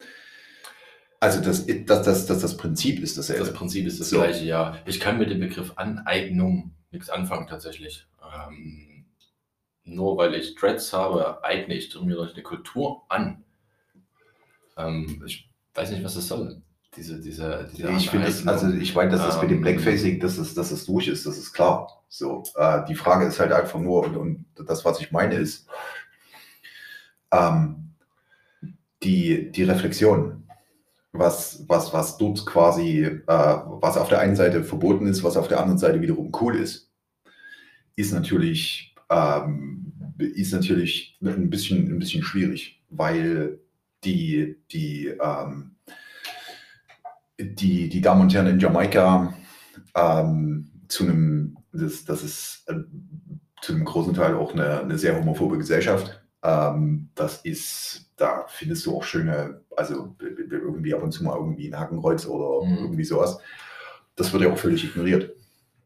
[1.20, 3.44] Also das, das, das, das, das Prinzip ist dasselbe.
[3.44, 4.16] Das Prinzip ist das So.
[4.18, 4.78] gleiche, ja.
[4.86, 8.06] Ich kann mit dem Begriff Aneignung nichts anfangen tatsächlich.
[8.22, 9.04] Ähm,
[9.84, 13.44] nur weil ich Dreads habe, eigne ich mir eine Kultur an.
[14.76, 16.62] Ähm, ich weiß nicht, was das soll.
[16.96, 20.38] Diese, diese, diese ich finde also ich meine, dass das mit dem Ähm, Blackfacing, dass
[20.38, 22.02] es, dass es durch ist, das ist klar.
[22.08, 25.68] So, äh, die Frage ist halt einfach nur, und, und das, was ich meine, ist
[27.32, 27.92] ähm,
[29.04, 30.48] die, die Reflexion,
[31.12, 35.46] was, was, was dort quasi, äh, was auf der einen Seite verboten ist, was auf
[35.46, 36.90] der anderen Seite wiederum cool ist,
[37.94, 43.60] ist natürlich, ähm, ist natürlich ein bisschen, ein bisschen schwierig, weil
[44.04, 45.76] die, die, ähm,
[47.38, 49.34] die, die Damen und Herren in Jamaika
[49.94, 52.74] ähm, zu einem, das, das ist äh,
[53.62, 56.22] zu einem großen Teil auch eine, eine sehr homophobe Gesellschaft.
[56.42, 61.68] Ähm, das ist, da findest du auch schöne, also irgendwie ab und zu mal irgendwie
[61.68, 62.78] ein Hakenkreuz oder Mhm.
[62.78, 63.38] irgendwie sowas.
[64.16, 65.34] Das wird ja auch völlig ignoriert.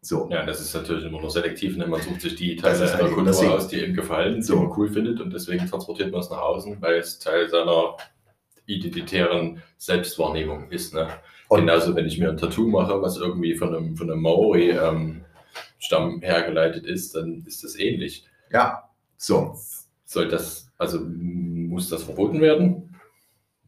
[0.05, 0.28] So.
[0.30, 1.76] Ja, das ist natürlich immer nur selektiv.
[1.78, 1.86] Ne?
[1.86, 3.50] Man sucht sich die Teile ist halt Kultur Ding.
[3.50, 4.55] aus, die ihm gefallen, So.
[4.55, 7.96] die man cool findet und deswegen transportiert man es nach außen, weil es Teil seiner
[8.66, 10.92] identitären Selbstwahrnehmung ist.
[10.94, 11.09] Ne?
[11.48, 16.20] Und- Genauso, wenn ich mir ein Tattoo mache, was irgendwie von einem, von einem Maori-Stamm
[16.22, 18.24] hergeleitet ist, dann ist das ähnlich.
[18.52, 19.55] Ja, so.
[20.05, 22.93] Soll das, also muss das verboten werden?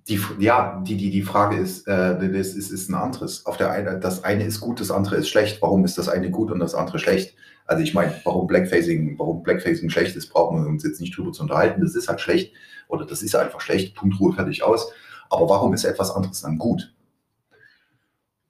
[0.09, 3.45] Die, ja, die, die, die Frage ist, äh, das ist, ist ein anderes.
[3.45, 5.61] Auf der eine, das eine ist gut, das andere ist schlecht.
[5.61, 7.35] Warum ist das eine gut und das andere schlecht?
[7.67, 11.33] Also ich meine, warum Blackfacing, warum Blackfacing schlecht ist, brauchen wir uns jetzt nicht drüber
[11.33, 11.81] zu unterhalten.
[11.81, 12.53] Das ist halt schlecht
[12.89, 13.97] oder das ist einfach schlecht.
[13.97, 14.93] Punkt, Ruhe, fertig, aus.
[15.29, 16.93] Aber warum ist etwas anderes dann gut?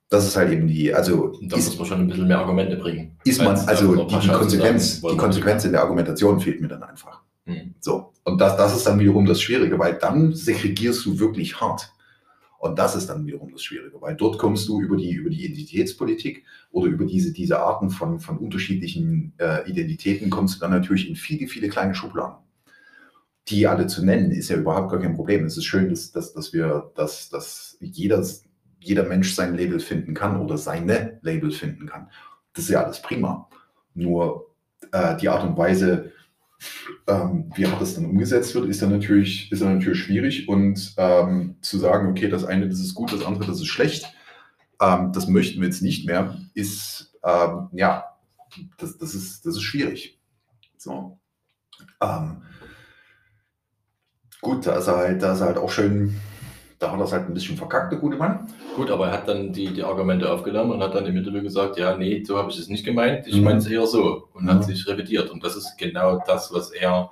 [0.09, 3.19] Das ist halt eben die, also da muss man schon ein bisschen mehr Argumente bringen.
[3.25, 6.83] ist man, Als also die, die Konsequenz, die Konsequenz in der Argumentation fehlt mir dann
[6.85, 7.23] einfach.
[7.47, 7.75] Hm.
[7.81, 8.13] So.
[8.25, 11.93] Und das, das ist dann wiederum das Schwierige, weil dann segregierst du wirklich hart.
[12.59, 15.45] Und das ist dann wiederum das Schwierige, weil dort kommst du über die, über die
[15.45, 21.09] Identitätspolitik oder über diese, diese Arten von, von unterschiedlichen äh, Identitäten kommst du dann natürlich
[21.09, 22.39] in viele, viele kleine Schubladen.
[23.49, 25.45] Die alle zu nennen, ist ja überhaupt gar kein Problem.
[25.45, 28.27] Es ist schön, dass, dass, dass wir, dass, dass jeder,
[28.81, 32.09] jeder Mensch sein Label finden kann oder seine Label finden kann.
[32.55, 33.49] Das ist ja alles prima.
[33.95, 34.51] Nur
[34.91, 36.11] äh, die Art und Weise,
[37.07, 40.49] ähm, wie hart das dann umgesetzt wird, ist dann natürlich, ist dann natürlich schwierig.
[40.49, 44.07] Und ähm, zu sagen, okay, das eine, das ist gut, das andere, das ist schlecht,
[44.81, 48.05] ähm, das möchten wir jetzt nicht mehr, ist, ähm, ja,
[48.79, 50.19] das, das, ist, das ist schwierig.
[50.77, 51.19] So.
[52.01, 52.43] Ähm,
[54.41, 56.17] gut, da ist er halt, da ist er halt auch schön,
[56.79, 58.49] da hat er es halt ein bisschen verkackt, der gute Mann.
[58.75, 61.79] Gut, aber er hat dann die, die Argumente aufgenommen und hat dann im Interview gesagt,
[61.79, 63.45] ja, nee, so habe ich es nicht gemeint, ich Mhm.
[63.45, 64.51] meine es eher so und Mhm.
[64.51, 65.31] hat sich revidiert.
[65.31, 67.11] Und das ist genau das, was er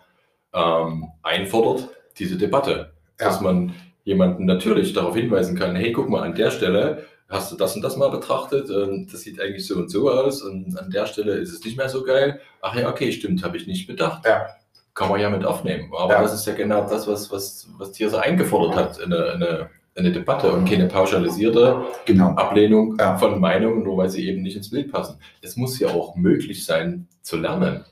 [0.52, 1.88] ähm, einfordert,
[2.18, 2.92] diese Debatte.
[3.20, 3.26] Ja.
[3.26, 7.56] Dass man jemanden natürlich darauf hinweisen kann, hey, guck mal, an der Stelle hast du
[7.56, 10.90] das und das mal betrachtet, und das sieht eigentlich so und so aus und an
[10.90, 12.38] der Stelle ist es nicht mehr so geil.
[12.60, 14.24] Ach ja, okay, stimmt, habe ich nicht bedacht.
[14.26, 14.46] Ja.
[14.94, 15.90] Kann man ja mit aufnehmen.
[15.96, 16.22] Aber Ja.
[16.22, 20.52] das ist ja genau das, was, was, was Thierse eingefordert hat, eine, eine, eine Debatte
[20.52, 22.30] und keine pauschalisierte Genau.
[22.30, 23.16] Ablehnung Ja.
[23.16, 25.18] von Meinungen, nur weil sie eben nicht ins Bild passen.
[25.42, 27.84] Es muss ja auch möglich sein zu lernen.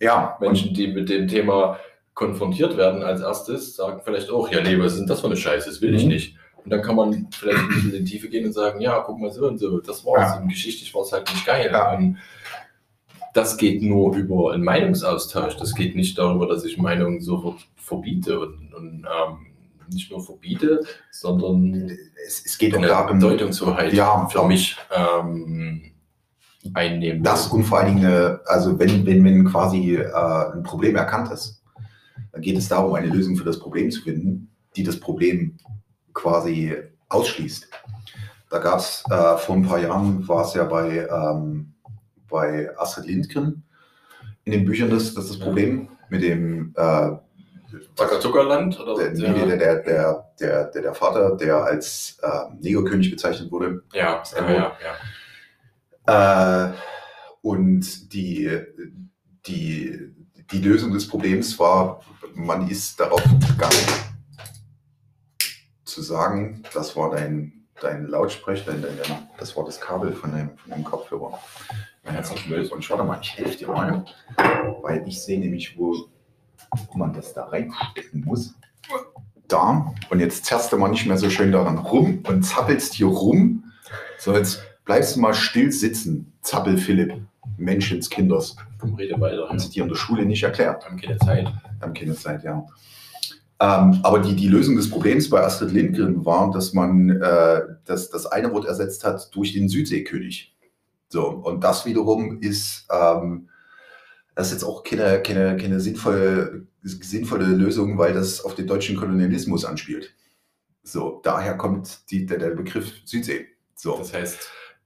[0.00, 1.78] Ja, Menschen, die mit dem Thema
[2.14, 5.36] konfrontiert werden als erstes, sagen vielleicht auch, ja, nee, was ist denn das für eine
[5.36, 6.08] Scheiße, das will ich Mhm.
[6.10, 6.36] nicht.
[6.64, 9.18] Und dann kann man vielleicht ein bisschen in die Tiefe gehen und sagen, ja, guck
[9.20, 10.34] mal so und so, das war's.
[10.34, 10.40] Ja.
[10.40, 11.70] Und geschichtlich war es halt nicht geil.
[11.72, 11.94] Ja.
[11.94, 12.18] Und
[13.38, 15.56] das geht nur über einen Meinungsaustausch.
[15.58, 19.46] Das geht nicht darüber, dass ich Meinungen sofort verbiete und, und ähm,
[19.92, 20.82] nicht nur verbiete,
[21.12, 21.88] sondern
[22.26, 25.92] es, es geht auch eine darum, Bedeutungshoheit Ja, für mich ähm,
[26.74, 27.22] einnehmen.
[27.22, 31.30] Das und vor allen Dingen, äh, also wenn, wenn, wenn quasi äh, ein Problem erkannt
[31.30, 31.62] ist,
[32.32, 35.56] dann geht es darum, eine Lösung für das Problem zu finden, die das Problem
[36.12, 36.74] quasi
[37.08, 37.68] ausschließt.
[38.50, 41.74] Da gab es äh, vor ein paar Jahren, war es ja bei, ähm,
[42.28, 43.62] bei Astrid Lindgren
[44.44, 47.10] in den Büchern das, das, ist das Problem mit dem äh,
[48.20, 48.80] Zuckerland?
[48.80, 49.10] Oder?
[49.10, 53.82] Der, der, der, der, der, der, der Vater, der als äh, Negerkönig bezeichnet wurde.
[53.92, 54.76] Ja, ja, ja.
[56.06, 56.68] ja.
[56.68, 56.72] Äh,
[57.42, 58.58] und die,
[59.46, 60.14] die,
[60.50, 62.00] die Lösung des Problems war,
[62.34, 63.86] man ist darauf gegangen,
[65.84, 70.56] zu sagen, das war dein, dein Lautsprecher, dein, dein, das war das Kabel von deinem,
[70.56, 71.38] von deinem Kopfhörer.
[72.04, 72.90] Herzlichen Glückwunsch.
[72.90, 74.04] Warte mal, ich helfe dir mal,
[74.82, 75.94] weil ich sehe nämlich, wo
[76.94, 78.54] man das da reinstecken muss.
[79.46, 79.94] Da.
[80.10, 83.64] Und jetzt zerrst du mal nicht mehr so schön daran rum und zappelst hier rum.
[84.18, 87.14] So, jetzt bleibst du mal still sitzen, Zappel Philipp,
[87.56, 88.56] Menschenskinders.
[88.96, 89.48] Rede weiter.
[89.48, 90.84] Haben sie dir in der Schule nicht erklärt?
[90.84, 91.48] Haben keine Zeit.
[91.80, 92.66] Haben keine Zeit, ja.
[93.60, 98.08] Ähm, aber die, die Lösung des Problems bei Astrid Lindgren war, dass man äh, das,
[98.10, 100.54] das eine Wort ersetzt hat durch den Südseekönig.
[101.08, 103.48] So, und das wiederum ist, ähm,
[104.34, 108.96] das ist jetzt auch keine, keine, keine sinnvolle, sinnvolle Lösung, weil das auf den deutschen
[108.96, 110.14] Kolonialismus anspielt.
[110.82, 113.46] So, daher kommt die, der, der Begriff Südsee.
[113.74, 113.96] So.
[113.98, 114.38] Das heißt,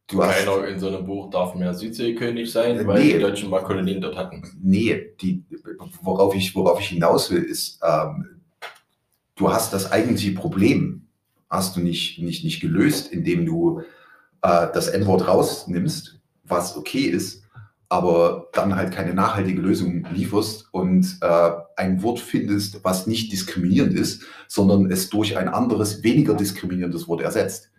[0.06, 3.50] du keiner hast, in so einem Buch darf mehr Südseekönig sein, weil nee, die Deutschen
[3.50, 4.42] mal Kolonien dort hatten.
[4.60, 5.44] Nee, die,
[6.02, 8.40] worauf, ich, worauf ich hinaus will, ist, ähm,
[9.34, 11.08] du hast das eigentliche Problem,
[11.50, 13.82] hast du nicht, nicht, nicht gelöst, indem du
[14.42, 17.42] äh, das N-Wort rausnimmst, was okay ist,
[17.88, 23.94] aber dann halt keine nachhaltige Lösung lieferst und äh, ein Wort findest, was nicht diskriminierend
[23.94, 27.70] ist, sondern es durch ein anderes, weniger diskriminierendes Wort ersetzt.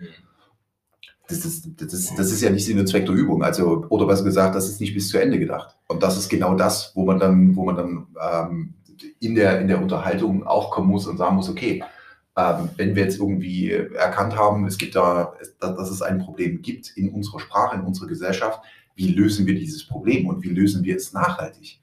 [1.27, 3.43] Das ist, das, das ist ja nicht Sinn und Zweck der Übung.
[3.43, 5.75] Also, oder besser gesagt, das ist nicht bis zu Ende gedacht.
[5.87, 8.73] Und das ist genau das, wo man dann, wo man dann ähm,
[9.19, 11.83] in, der, in der Unterhaltung auch kommen muss und sagen muss, okay,
[12.35, 16.95] ähm, wenn wir jetzt irgendwie erkannt haben, es gibt da, dass es ein Problem gibt
[16.97, 18.61] in unserer Sprache, in unserer Gesellschaft,
[18.95, 21.79] wie lösen wir dieses Problem und wie lösen wir es nachhaltig?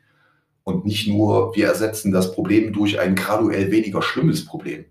[0.65, 4.85] Und nicht nur, wir ersetzen das Problem durch ein graduell weniger schlimmes Problem.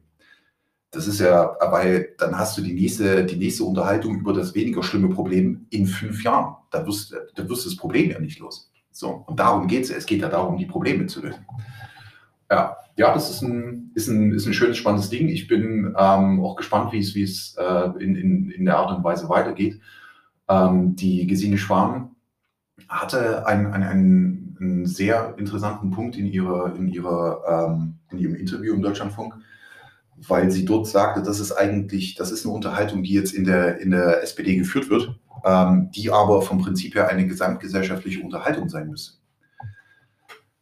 [0.91, 4.81] Das ist ja, weil dann hast du die nächste, die nächste Unterhaltung über das weniger
[4.81, 6.55] schlimme Problem in fünf Jahren.
[6.71, 8.71] Da wirst, da wirst du das Problem ja nicht los.
[8.91, 9.91] So, und darum geht es.
[9.91, 11.45] Es geht ja darum, die Probleme zu lösen.
[12.51, 15.29] Ja, ja, das ist ein, ist ein, ist ein schönes, spannendes Ding.
[15.29, 18.95] Ich bin ähm, auch gespannt, wie es, wie es äh, in, in, in der Art
[18.95, 19.79] und Weise weitergeht.
[20.49, 22.11] Ähm, die Gesine Schwan
[22.89, 28.73] hatte einen, einen, einen, sehr interessanten Punkt in, ihrer, in, ihrer, ähm, in ihrem Interview
[28.73, 29.35] im Deutschlandfunk,
[30.27, 33.79] weil sie dort sagte, das ist eigentlich, das ist eine Unterhaltung, die jetzt in der,
[33.79, 38.89] in der SPD geführt wird, ähm, die aber vom Prinzip her eine gesamtgesellschaftliche Unterhaltung sein
[38.89, 39.18] müsste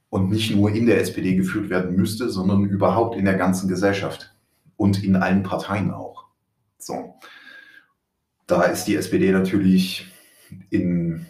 [0.09, 4.33] und nicht nur in der SPD geführt werden müsste, sondern überhaupt in der ganzen Gesellschaft
[4.77, 6.25] und in allen Parteien auch.
[6.77, 7.15] So.
[8.45, 10.07] Da ist die SPD natürlich
[10.69, 11.25] in,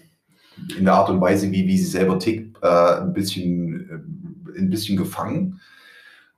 [0.77, 4.69] in der Art und Weise, wie, wie sie selber tickt, äh, ein, bisschen, äh, ein
[4.69, 5.59] bisschen gefangen.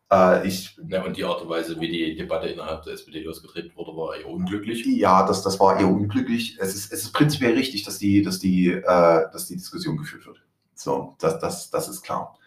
[0.10, 3.72] Äh, ich, ja, und die Art und Weise, wie die Debatte innerhalb der SPD losgetreten
[3.76, 4.86] wurde, war eher unglücklich.
[4.86, 6.58] Ja, das, das war eher unglücklich.
[6.60, 10.26] Es ist, es ist prinzipiell richtig, dass die, dass, die, äh, dass die Diskussion geführt
[10.26, 10.42] wird.
[10.80, 12.38] So, das, das, das ist klar.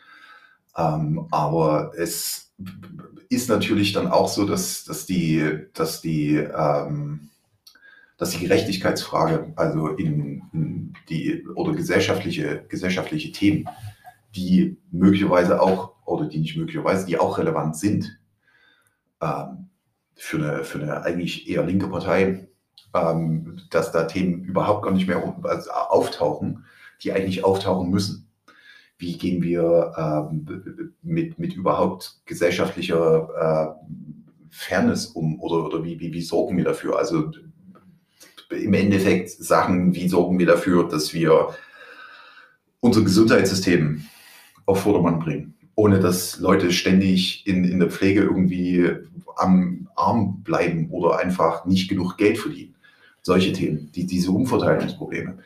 [0.75, 2.55] Ähm, aber es
[3.29, 7.29] ist natürlich dann auch so, dass, dass die, dass die, ähm,
[8.17, 13.69] dass die Gerechtigkeitsfrage, also in, in, die oder gesellschaftliche, gesellschaftliche Themen,
[14.35, 18.19] die möglicherweise auch, oder die nicht möglicherweise, die auch relevant sind,
[19.21, 19.69] ähm,
[20.15, 22.49] für, eine, für eine eigentlich eher linke Partei,
[22.95, 26.65] ähm, dass da Themen überhaupt gar nicht mehr also auftauchen,
[27.03, 28.33] die eigentlich auftauchen müssen
[29.03, 36.13] wie gehen wir ähm, mit, mit überhaupt gesellschaftlicher äh, Fairness um oder, oder wie, wie,
[36.13, 36.97] wie sorgen wir dafür?
[36.99, 37.33] Also
[38.51, 41.49] im Endeffekt Sachen, wie sorgen wir dafür, dass wir
[42.79, 44.05] unser Gesundheitssystem
[44.67, 48.89] auf Vordermann bringen, ohne dass Leute ständig in, in der Pflege irgendwie
[49.35, 52.77] am Arm bleiben oder einfach nicht genug Geld verdienen.
[53.23, 55.39] Solche Themen, die, diese Umverteilungsprobleme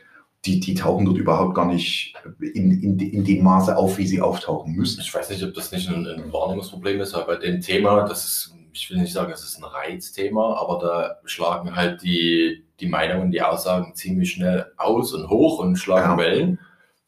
[0.45, 4.21] die, die tauchen dort überhaupt gar nicht in, in, in dem Maße auf, wie sie
[4.21, 5.01] auftauchen müssen.
[5.01, 8.23] Ich weiß nicht, ob das nicht ein, ein Wahrnehmungsproblem ist, aber bei dem Thema, das
[8.23, 12.87] ist, ich will nicht sagen, es ist ein Reizthema, aber da schlagen halt die, die
[12.87, 16.25] Meinungen, die Aussagen ziemlich schnell aus und hoch und schlagen ja.
[16.25, 16.59] Wellen.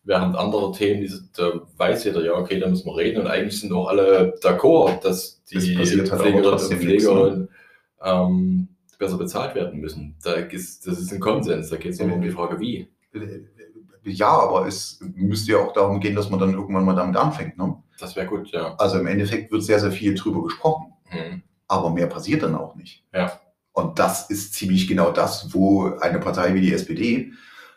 [0.04, 3.60] Während andere Themen, die, da weiß jeder, ja, okay, da müssen wir reden und eigentlich
[3.60, 7.48] sind auch alle d'accord, dass die das halt Pflegerinnen und Pfleger ne?
[8.04, 10.16] ähm, besser bezahlt werden müssen.
[10.24, 12.90] Da ist, das ist ein Konsens, da geht es nur um die Frage, wie.
[14.04, 17.58] Ja, aber es müsste ja auch darum gehen, dass man dann irgendwann mal damit anfängt.
[17.58, 17.76] Ne?
[18.00, 18.76] Das wäre gut, ja.
[18.76, 20.94] Also im Endeffekt wird sehr, sehr viel drüber gesprochen.
[21.12, 21.44] Mhm.
[21.68, 23.06] Aber mehr passiert dann auch nicht.
[23.14, 23.40] Ja.
[23.74, 27.32] Und das ist ziemlich genau das, wo eine Partei wie die SPD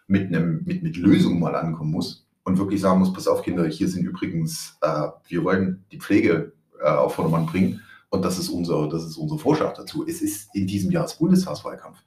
[0.07, 3.67] mit, einem, mit, mit Lösungen mal ankommen muss und wirklich sagen muss, pass auf Kinder,
[3.67, 8.49] hier sind übrigens, äh, wir wollen die Pflege äh, auf Vordermann bringen und das ist,
[8.49, 10.05] unser, das ist unser Vorschlag dazu.
[10.07, 11.99] Es ist in diesem Jahr das Bundestagswahlkampf.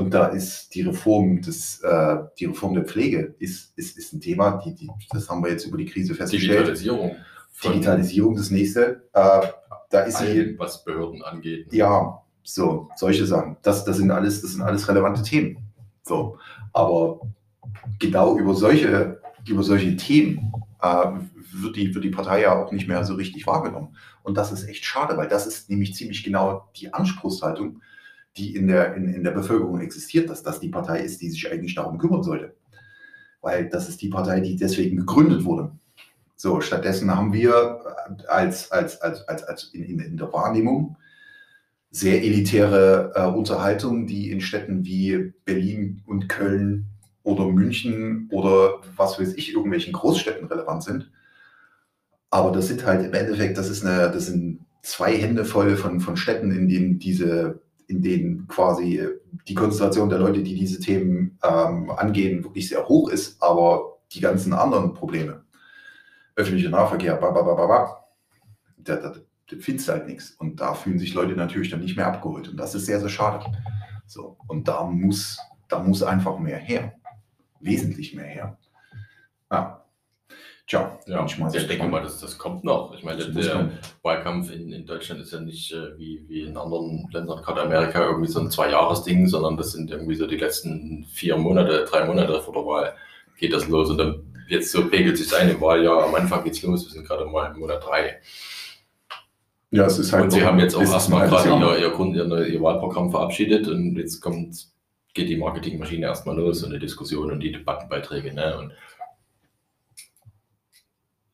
[0.00, 4.20] Und da ist die Reform, des, äh, die Reform der Pflege ist, ist, ist ein
[4.22, 6.68] Thema, die, die, das haben wir jetzt über die Krise festgestellt.
[6.68, 7.16] Digitalisierung.
[7.62, 9.02] Digitalisierung, das nächste.
[9.12, 9.48] Äh,
[9.90, 11.70] da ist Allem, sie, was Behörden angeht.
[11.70, 13.58] ja, so, solche Sachen.
[13.60, 15.58] Das, das, sind alles, das sind alles relevante Themen.
[16.02, 16.38] So,
[16.72, 17.20] aber
[17.98, 21.08] genau über solche, über solche Themen äh,
[21.52, 23.94] wird, die, wird die Partei ja auch nicht mehr so richtig wahrgenommen.
[24.22, 27.82] Und das ist echt schade, weil das ist nämlich ziemlich genau die Anspruchshaltung,
[28.36, 31.50] die in der, in, in der Bevölkerung existiert, dass das die Partei ist, die sich
[31.50, 32.54] eigentlich darum kümmern sollte.
[33.40, 35.72] Weil das ist die Partei, die deswegen gegründet wurde.
[36.36, 37.80] So, stattdessen haben wir
[38.28, 40.96] als, als, als, als, als in, in, in der Wahrnehmung
[41.90, 46.86] sehr elitäre äh, Unterhaltung, die in Städten wie Berlin und Köln
[47.24, 51.10] oder München oder was weiß ich, irgendwelchen Großstädten relevant sind.
[52.30, 56.00] Aber das sind halt im Endeffekt, das ist eine, das sind zwei Hände voll von,
[56.00, 57.60] von Städten, in denen diese,
[57.90, 59.04] in denen quasi
[59.48, 64.20] die Konzentration der Leute, die diese Themen ähm, angehen, wirklich sehr hoch ist, aber die
[64.20, 65.44] ganzen anderen Probleme,
[66.36, 68.04] öffentlicher Nahverkehr, bababababa,
[68.78, 70.30] da, da, da findest halt nichts.
[70.30, 72.48] Und da fühlen sich Leute natürlich dann nicht mehr abgeholt.
[72.48, 73.44] Und das ist sehr, sehr schade.
[74.06, 75.38] So, und da muss,
[75.68, 76.94] da muss einfach mehr her.
[77.58, 78.58] Wesentlich mehr her.
[79.50, 79.79] Ja.
[80.70, 82.94] Tja, Ja, ich ich denke mal, das, das kommt noch.
[82.96, 83.70] Ich meine, Das der.
[84.02, 88.04] Wahlkampf in, in Deutschland ist ja nicht äh, wie, wie in anderen Ländern, gerade Amerika,
[88.04, 92.40] irgendwie so ein Zwei-Jahres-Ding, sondern das sind irgendwie so die letzten vier Monate, drei Monate
[92.40, 92.94] vor der Wahl
[93.36, 93.90] geht das los.
[93.90, 96.04] Und dann jetzt so pegelt sich ein im Wahljahr.
[96.04, 98.20] Am Anfang geht's los, wir sind gerade mal im Monat drei.
[99.72, 102.14] Ja, es ist halt Und sie haben jetzt auch es erstmal gerade ihr, ihr, Grund,
[102.14, 104.68] ihr, ihr Wahlprogramm verabschiedet und jetzt kommt,
[105.14, 108.32] geht die Marketingmaschine erstmal los und die Diskussion und die Debattenbeiträge.
[108.32, 108.56] Ne?
[108.56, 108.72] Und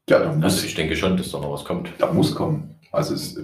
[0.09, 1.91] Ja, da muss, also ich denke schon, dass da noch was kommt.
[1.99, 2.77] da muss kommen.
[2.93, 3.39] Also es,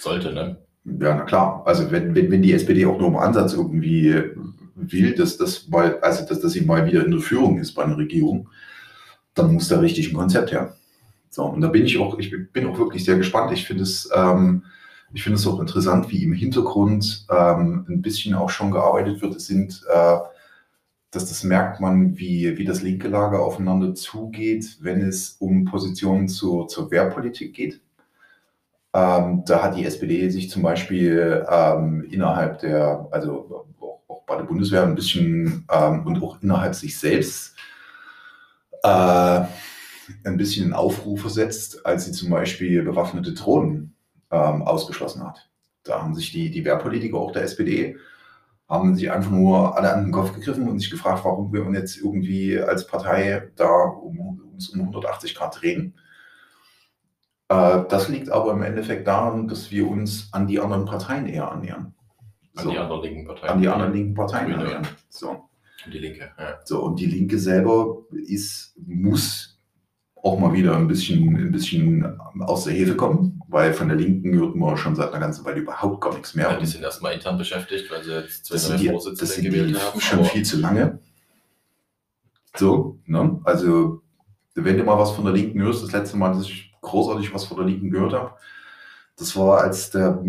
[0.00, 0.56] Sollte, ne?
[0.84, 1.62] ja, na klar.
[1.64, 4.14] Also wenn, wenn, wenn die SPD auch nur im Ansatz irgendwie
[4.74, 7.84] will, dass das mal, also dass, dass sie mal wieder in der Führung ist bei
[7.84, 8.48] einer Regierung,
[9.34, 10.76] dann muss da richtig ein Konzept her.
[11.30, 13.52] So, und da bin ich auch, ich bin auch wirklich sehr gespannt.
[13.52, 14.64] Ich finde es, ähm,
[15.14, 19.36] ich finde es auch interessant, wie im Hintergrund ähm, ein bisschen auch schon gearbeitet wird.
[19.36, 20.16] Es sind, äh,
[21.12, 26.26] dass das merkt man, wie, wie das linke Lager aufeinander zugeht, wenn es um Positionen
[26.26, 27.80] zur, zur Wehrpolitik geht.
[28.94, 33.66] Ähm, da hat die SPD sich zum Beispiel ähm, innerhalb der, also
[34.08, 37.56] auch, bei der Bundeswehr ein bisschen ähm, und auch innerhalb sich selbst
[38.82, 39.42] äh,
[40.24, 43.94] ein bisschen in Aufruhr versetzt, als sie zum Beispiel bewaffnete Drohnen
[44.30, 45.50] ähm, ausgeschlossen hat.
[45.84, 47.96] Da haben sich die, die Wehrpolitiker auch der SPD
[48.72, 51.76] haben sich einfach nur alle an den Kopf gegriffen und sich gefragt, warum wir uns
[51.76, 55.94] jetzt irgendwie als Partei da um, uns um 180 Grad drehen.
[57.48, 61.52] Äh, das liegt aber im Endeffekt daran, dass wir uns an die anderen Parteien eher
[61.52, 61.94] annähern.
[62.56, 63.50] An So, die anderen linken Parteien.
[63.52, 64.88] an die anderen linken Parteien annähern.
[65.10, 65.30] So.
[65.84, 66.58] Und die Linke, ja.
[66.64, 69.58] So, und die Linke selber ist, muss
[70.14, 74.34] auch mal wieder ein bisschen, ein bisschen aus der Hefe kommen, weil von der Linken
[74.34, 76.50] hört man schon seit einer ganzen Weile überhaupt gar nichts mehr.
[76.50, 76.56] ja.
[76.58, 79.44] Die sind erstmal intern beschäftigt, weil sie jetzt zwei das sind die, Vorsitzende das sind
[79.44, 80.00] gewählt haben.
[80.00, 80.98] schon viel zu lange.
[82.56, 83.40] So, ne?
[83.44, 84.02] Also,
[84.54, 87.44] wenn du mal was von der Linken hörst, das letzte Mal, dass ich großartig was
[87.44, 88.34] von der Linken gehört habe,
[89.16, 90.22] das war, als der,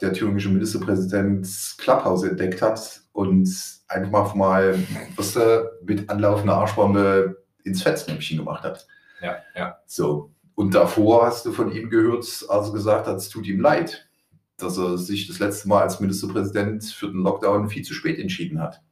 [0.00, 3.48] der thüringische Ministerpräsident das Clubhouse entdeckt hat und
[3.88, 4.78] einfach mal,
[5.16, 8.86] was er mit anlaufender Arschbombe ins Fetznäpfchen gemacht hat.
[9.20, 9.78] ja, ja.
[9.86, 10.30] So.
[10.58, 14.08] Und davor hast du von ihm gehört, als er gesagt hat, es tut ihm leid,
[14.56, 18.60] dass er sich das letzte Mal als Ministerpräsident für den Lockdown viel zu spät entschieden
[18.60, 18.82] hat.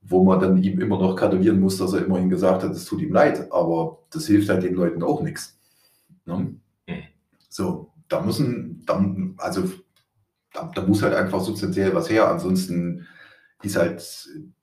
[0.00, 3.02] Wo man dann ihm immer noch gratulieren muss, dass er immerhin gesagt hat, es tut
[3.02, 3.52] ihm leid.
[3.52, 5.60] Aber das hilft halt den Leuten auch nichts.
[6.24, 6.56] Ne?
[6.86, 7.02] Hm.
[7.50, 9.04] So, da müssen, da,
[9.36, 9.70] also
[10.54, 12.26] da, da muss halt einfach substanziell was her.
[12.26, 13.06] Ansonsten
[13.62, 14.02] ist halt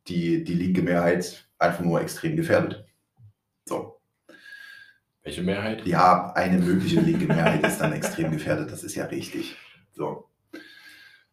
[0.07, 2.87] die, die linke Mehrheit einfach nur extrem gefährdet.
[3.65, 3.94] So.
[5.25, 5.87] Welche Mehrheit?
[5.87, 9.55] Ja, eine mögliche linke Mehrheit ist dann extrem gefährdet, das ist ja richtig.
[9.91, 10.25] So.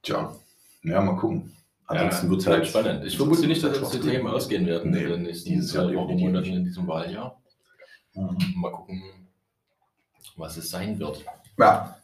[0.00, 0.34] Tja,
[0.82, 1.54] ja, mal gucken.
[1.86, 3.04] Ansonsten wird es halt spannend.
[3.04, 5.92] Ich vermute nicht, dass uns die Themen ausgehen werden Nee, in den nächsten dieses Jahr
[5.94, 7.38] Wochen, Monaten in diesem Wahljahr.
[8.14, 8.38] Mhm.
[8.56, 9.02] Mal gucken,
[10.36, 11.22] was es sein wird.
[11.58, 11.94] Ja.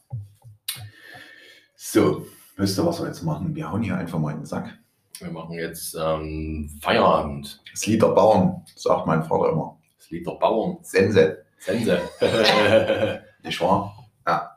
[1.74, 2.26] So,
[2.56, 3.54] wisst ihr, was wir jetzt machen?
[3.54, 4.78] Wir hauen hier einfach mal in den Sack.
[5.20, 7.62] Wir machen jetzt ähm, Feierabend.
[7.72, 9.78] Das Lied der Bauern, sagt mein Vater immer.
[9.96, 10.76] Das Lied der Bauern.
[10.82, 12.00] Sense, Sense.
[13.42, 13.94] nicht wahr?
[14.26, 14.54] Ja.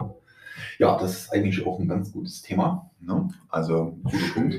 [0.79, 2.89] Ja, das ist eigentlich auch ein ganz gutes Thema.
[2.99, 3.29] Ne?
[3.49, 4.55] Also, guter Punkt.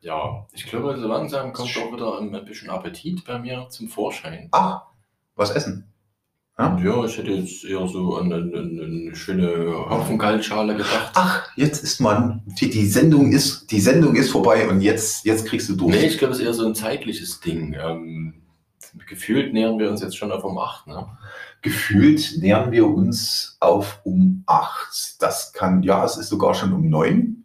[0.00, 4.48] Ja, ich glaube, so langsam kommt auch wieder ein bisschen Appetit bei mir zum Vorschein.
[4.52, 4.82] Ach,
[5.34, 5.92] was essen?
[6.58, 11.12] Ja, ja ich hätte jetzt eher so an eine, eine, schöne Hopfenkaltschale gedacht.
[11.14, 15.46] Ach, jetzt ist man, die, die, Sendung ist, die Sendung ist vorbei und jetzt, jetzt
[15.46, 15.94] kriegst du durch.
[15.94, 17.74] Nee, ich glaube, es ist eher so ein zeitliches Ding.
[17.78, 18.34] Ähm,
[19.08, 21.06] gefühlt nähern wir uns jetzt schon auf um 8, ne?
[21.62, 25.20] Gefühlt nähern wir uns auf um 8.
[25.20, 27.44] Das kann, ja, es ist sogar schon um 9.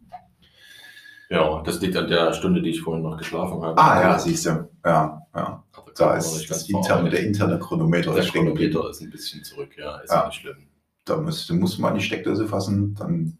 [1.30, 3.80] Ja, das liegt an der Stunde, die ich vorhin noch geschlafen habe.
[3.80, 4.68] Ah ja, siehst du.
[4.84, 5.64] Ja, ja.
[5.96, 8.14] Da ist das interne, der interne Chronometer.
[8.14, 10.26] Der Chronometer ist ein bisschen zurück, ja, ist ja.
[10.26, 10.68] nicht schlimm.
[11.04, 13.38] Da musst, mal in die Steckdose fassen, dann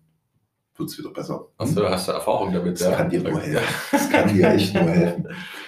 [0.77, 1.47] wird es wieder besser.
[1.57, 2.81] Achso, hast du Erfahrung damit?
[2.81, 2.97] Das ja.
[2.97, 3.75] kann dir nur helfen.
[3.91, 5.29] Das kann dir echt nur helfen.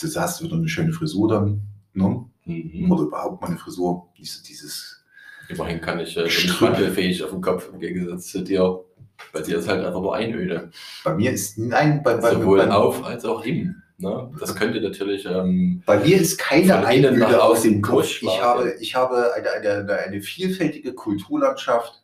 [0.00, 1.62] Das hast du wieder eine schöne Frisur dann.
[1.94, 2.24] Ne?
[2.44, 2.90] Mhm.
[2.90, 4.08] Oder überhaupt mal eine Frisur.
[4.18, 5.02] Dieses, dieses
[5.48, 6.24] Immerhin kann ich äh,
[6.60, 8.84] wandelfähig auf dem Kopf im Gegensatz zu dir.
[9.32, 10.70] Bei dir ist halt einfach nur Einöde.
[11.04, 13.82] Bei mir ist, nein, bei, bei Sowohl bei, auf als auch hin.
[13.98, 14.30] Ne?
[14.40, 15.24] Das könnte natürlich.
[15.26, 18.20] Ähm, bei mir ist keine Einöde aus dem Kopf.
[18.20, 22.01] Ich habe, ich habe eine, eine, eine vielfältige Kulturlandschaft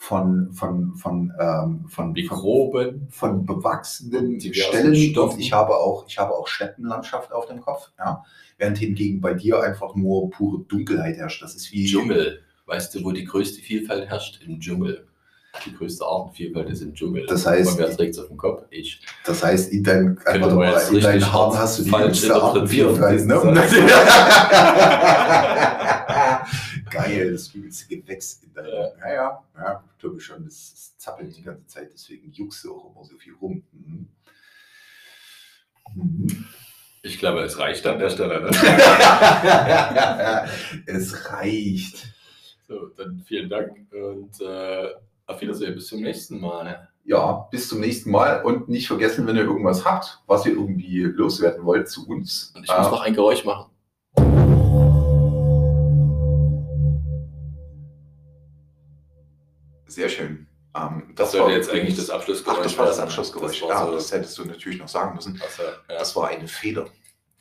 [0.00, 5.18] von, von, von, ähm, von Mikroben, von bewachsenen Stellen.
[5.18, 7.90] Und ich habe auch, ich habe auch Steppenlandschaft auf dem Kopf.
[7.98, 8.24] Ja?
[8.56, 11.42] Während hingegen bei dir einfach nur pure Dunkelheit herrscht.
[11.42, 11.84] Das ist wie.
[11.84, 12.40] Dschungel.
[12.64, 14.40] Weißt du, wo die größte Vielfalt herrscht?
[14.42, 15.06] Im Dschungel.
[15.66, 17.26] Die größte Artenvielfalt ist im Dschungel.
[17.26, 18.62] Das heißt, wer trägt es auf dem Kopf?
[18.70, 19.02] Ich.
[19.26, 23.26] Das heißt, in, dein, einfach mal, in deinen Haaren hast du die höchste Artenvielfalt.
[23.26, 23.34] Ne?
[26.90, 28.68] Geil, das übelste Gewächs in deinem.
[28.68, 32.74] Ja, ja, ja, ja glaube schon, das, das, zappelt die ganze Zeit, deswegen juckst du
[32.74, 33.62] auch immer so viel rum.
[33.72, 34.08] Mhm.
[35.94, 36.46] Mhm.
[37.02, 38.42] Ich glaube, es reicht an der Stelle.
[38.42, 38.50] Ne?
[40.86, 42.12] es reicht.
[42.68, 44.90] So, dann vielen Dank und äh,
[45.26, 45.74] auf Wiedersehen.
[45.74, 46.88] Bis zum nächsten Mal.
[47.04, 51.00] Ja, bis zum nächsten Mal und nicht vergessen, wenn ihr irgendwas habt, was ihr irgendwie
[51.00, 52.52] loswerden wollt zu uns.
[52.54, 53.69] Und ich muss äh, noch ein Geräusch machen.
[60.00, 60.46] Sehr schön.
[60.74, 63.60] Ähm, das, das sollte jetzt eigentlich das Abschlussgeräusch Ach, das war das Abschlussgeräusch.
[63.60, 65.40] Das ja, so das hättest du natürlich noch sagen müssen.
[65.42, 65.98] Also, ja.
[65.98, 66.86] Das war eine Feder.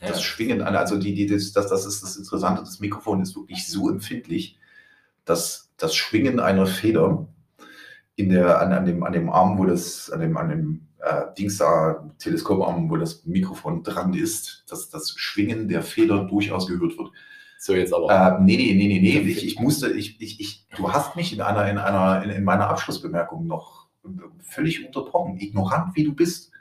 [0.01, 0.07] Ja.
[0.09, 3.35] Das Schwingen an, also die, die, das, das, das ist das Interessante, das Mikrofon ist
[3.35, 4.57] wirklich so empfindlich,
[5.25, 7.27] dass das Schwingen einer Feder
[8.15, 11.25] in der, an, an, dem, an dem Arm, wo das, an dem, an dem äh,
[11.37, 16.97] Dings da, Teleskoparm, wo das Mikrofon dran ist, dass das Schwingen der Feder durchaus gehört
[16.97, 17.11] wird.
[17.61, 18.09] So jetzt aber.
[18.09, 19.29] Äh, nee, nee, nee, nee, nee.
[19.29, 22.43] Ich, ich musste, ich, ich, ich, du hast mich in einer, in einer, in, in
[22.45, 23.87] meiner Abschlussbemerkung noch
[24.39, 26.51] völlig unterbrochen, ignorant wie du bist.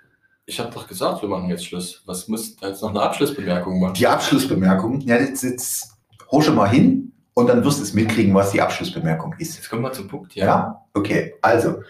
[0.45, 2.03] Ich habe doch gesagt, wir machen jetzt Schluss.
[2.05, 3.95] Was muss da jetzt noch eine Abschlussbemerkung machen?
[3.95, 5.93] Die Abschlussbemerkung, ja, jetzt, jetzt
[6.33, 9.55] hosche mal hin und dann wirst du es mitkriegen, was die Abschlussbemerkung ist.
[9.55, 10.47] Jetzt kommen wir zum Punkt, ja.
[10.47, 11.35] Ja, okay.
[11.43, 11.83] Also,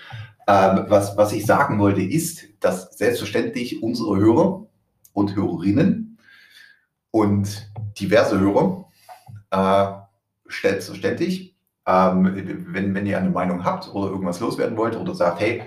[0.47, 4.67] ähm, was, was ich sagen wollte, ist, dass selbstverständlich unsere Hörer
[5.15, 6.19] und Hörerinnen
[7.11, 8.88] und diverse Hörer
[9.51, 9.87] äh,
[10.49, 11.57] selbstverständlich.
[11.87, 15.63] Ähm, wenn, wenn ihr eine Meinung habt oder irgendwas loswerden wollt oder sagt, hey,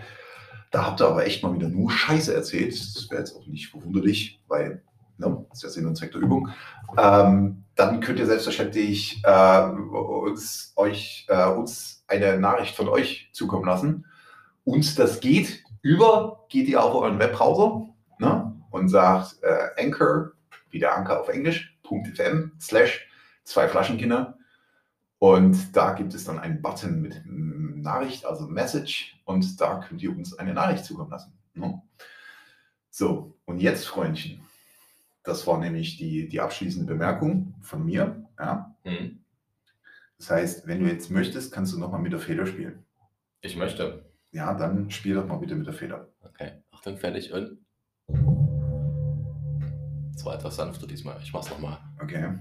[0.70, 3.70] da habt ihr aber echt mal wieder nur Scheiße erzählt, das wäre jetzt auch nicht
[3.70, 4.84] verwunderlich, weil
[5.18, 6.50] ne, das ist ja Sinn und Zweck der Übung,
[6.98, 13.66] ähm, dann könnt ihr selbstverständlich äh, uns, euch, äh, uns eine Nachricht von euch zukommen
[13.66, 14.06] lassen.
[14.64, 17.88] Und das geht über, geht ihr auf euren Webbrowser
[18.20, 20.32] ne, und sagt äh, Anchor,
[20.70, 23.08] wie der Anker auf Englisch, .fm slash
[23.44, 24.38] zwei Flaschenkinder.
[25.20, 30.12] Und da gibt es dann einen Button mit Nachricht, also Message, und da könnt ihr
[30.12, 31.34] uns eine Nachricht zukommen lassen.
[31.54, 31.82] Ne?
[32.90, 34.42] So, und jetzt, Freundchen,
[35.24, 38.28] das war nämlich die, die abschließende Bemerkung von mir.
[38.40, 38.76] Ja?
[38.84, 39.24] Mhm.
[40.18, 42.86] Das heißt, wenn du jetzt möchtest, kannst du nochmal mit der Feder spielen.
[43.42, 44.06] Ich möchte.
[44.32, 46.08] Ja, dann spiel doch mal bitte mit der Feder.
[46.24, 47.58] Okay, Achtung, fertig und.
[50.14, 51.20] Das war etwas sanfter diesmal.
[51.24, 51.80] Ich mach's nochmal.
[52.02, 52.40] Okay.